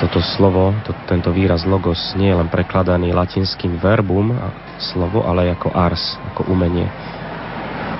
Toto 0.01 0.17
slovo, 0.17 0.73
to, 0.81 0.97
tento 1.05 1.29
výraz 1.29 1.61
logos 1.61 2.17
nie 2.17 2.33
je 2.33 2.37
len 2.41 2.49
prekladaný 2.49 3.13
latinským 3.13 3.77
verbum, 3.77 4.33
a 4.33 4.49
slovo, 4.81 5.21
ale 5.21 5.53
ako 5.53 5.69
ars, 5.77 6.17
ako 6.33 6.49
umenie. 6.49 6.89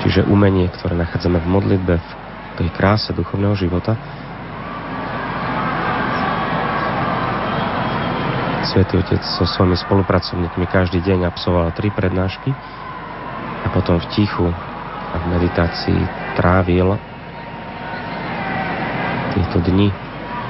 Čiže 0.01 0.25
umenie, 0.25 0.65
ktoré 0.73 0.97
nachádzame 0.97 1.38
v 1.38 1.47
modlitbe, 1.47 1.93
v 2.01 2.12
tej 2.57 2.69
kráse 2.73 3.13
duchovného 3.13 3.53
života. 3.53 3.93
Svetý 8.65 8.97
Otec 8.97 9.21
so 9.21 9.45
svojimi 9.45 9.77
spolupracovníkmi 9.77 10.65
každý 10.73 11.05
deň 11.05 11.29
absolvoval 11.29 11.69
tri 11.77 11.93
prednášky 11.93 12.49
a 13.62 13.67
potom 13.69 14.01
v 14.01 14.10
tichu 14.10 14.49
a 15.12 15.15
v 15.21 15.25
meditácii 15.38 16.01
trávil 16.34 17.11
tieto 19.31 19.63
dni. 19.63 19.89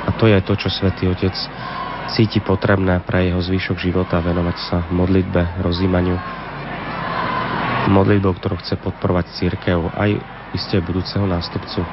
A 0.05 0.09
to 0.17 0.25
je 0.25 0.41
to, 0.41 0.53
čo 0.57 0.69
Svetý 0.73 1.07
Otec 1.07 1.33
cíti 2.11 2.43
potrebné 2.43 2.99
pre 3.05 3.29
jeho 3.29 3.39
zvyšok 3.39 3.77
života, 3.79 4.19
venovať 4.19 4.57
sa 4.57 4.77
modlitbe, 4.91 5.63
rozímaniu, 5.63 6.17
modlitbou, 7.87 8.35
ktorú 8.35 8.59
chce 8.59 8.75
podporovať 8.81 9.25
církev, 9.37 9.93
aj 9.95 10.19
isté 10.51 10.83
budúceho 10.83 11.23
nástupcu. 11.23 11.85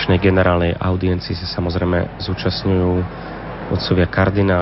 Dnešnej 0.00 0.32
generálnej 0.32 0.72
audiencii 0.80 1.36
sa 1.36 1.60
samozrejme 1.60 2.16
zúčastňujú 2.16 3.04
otcovia 3.68 4.08
kardináli 4.08 4.56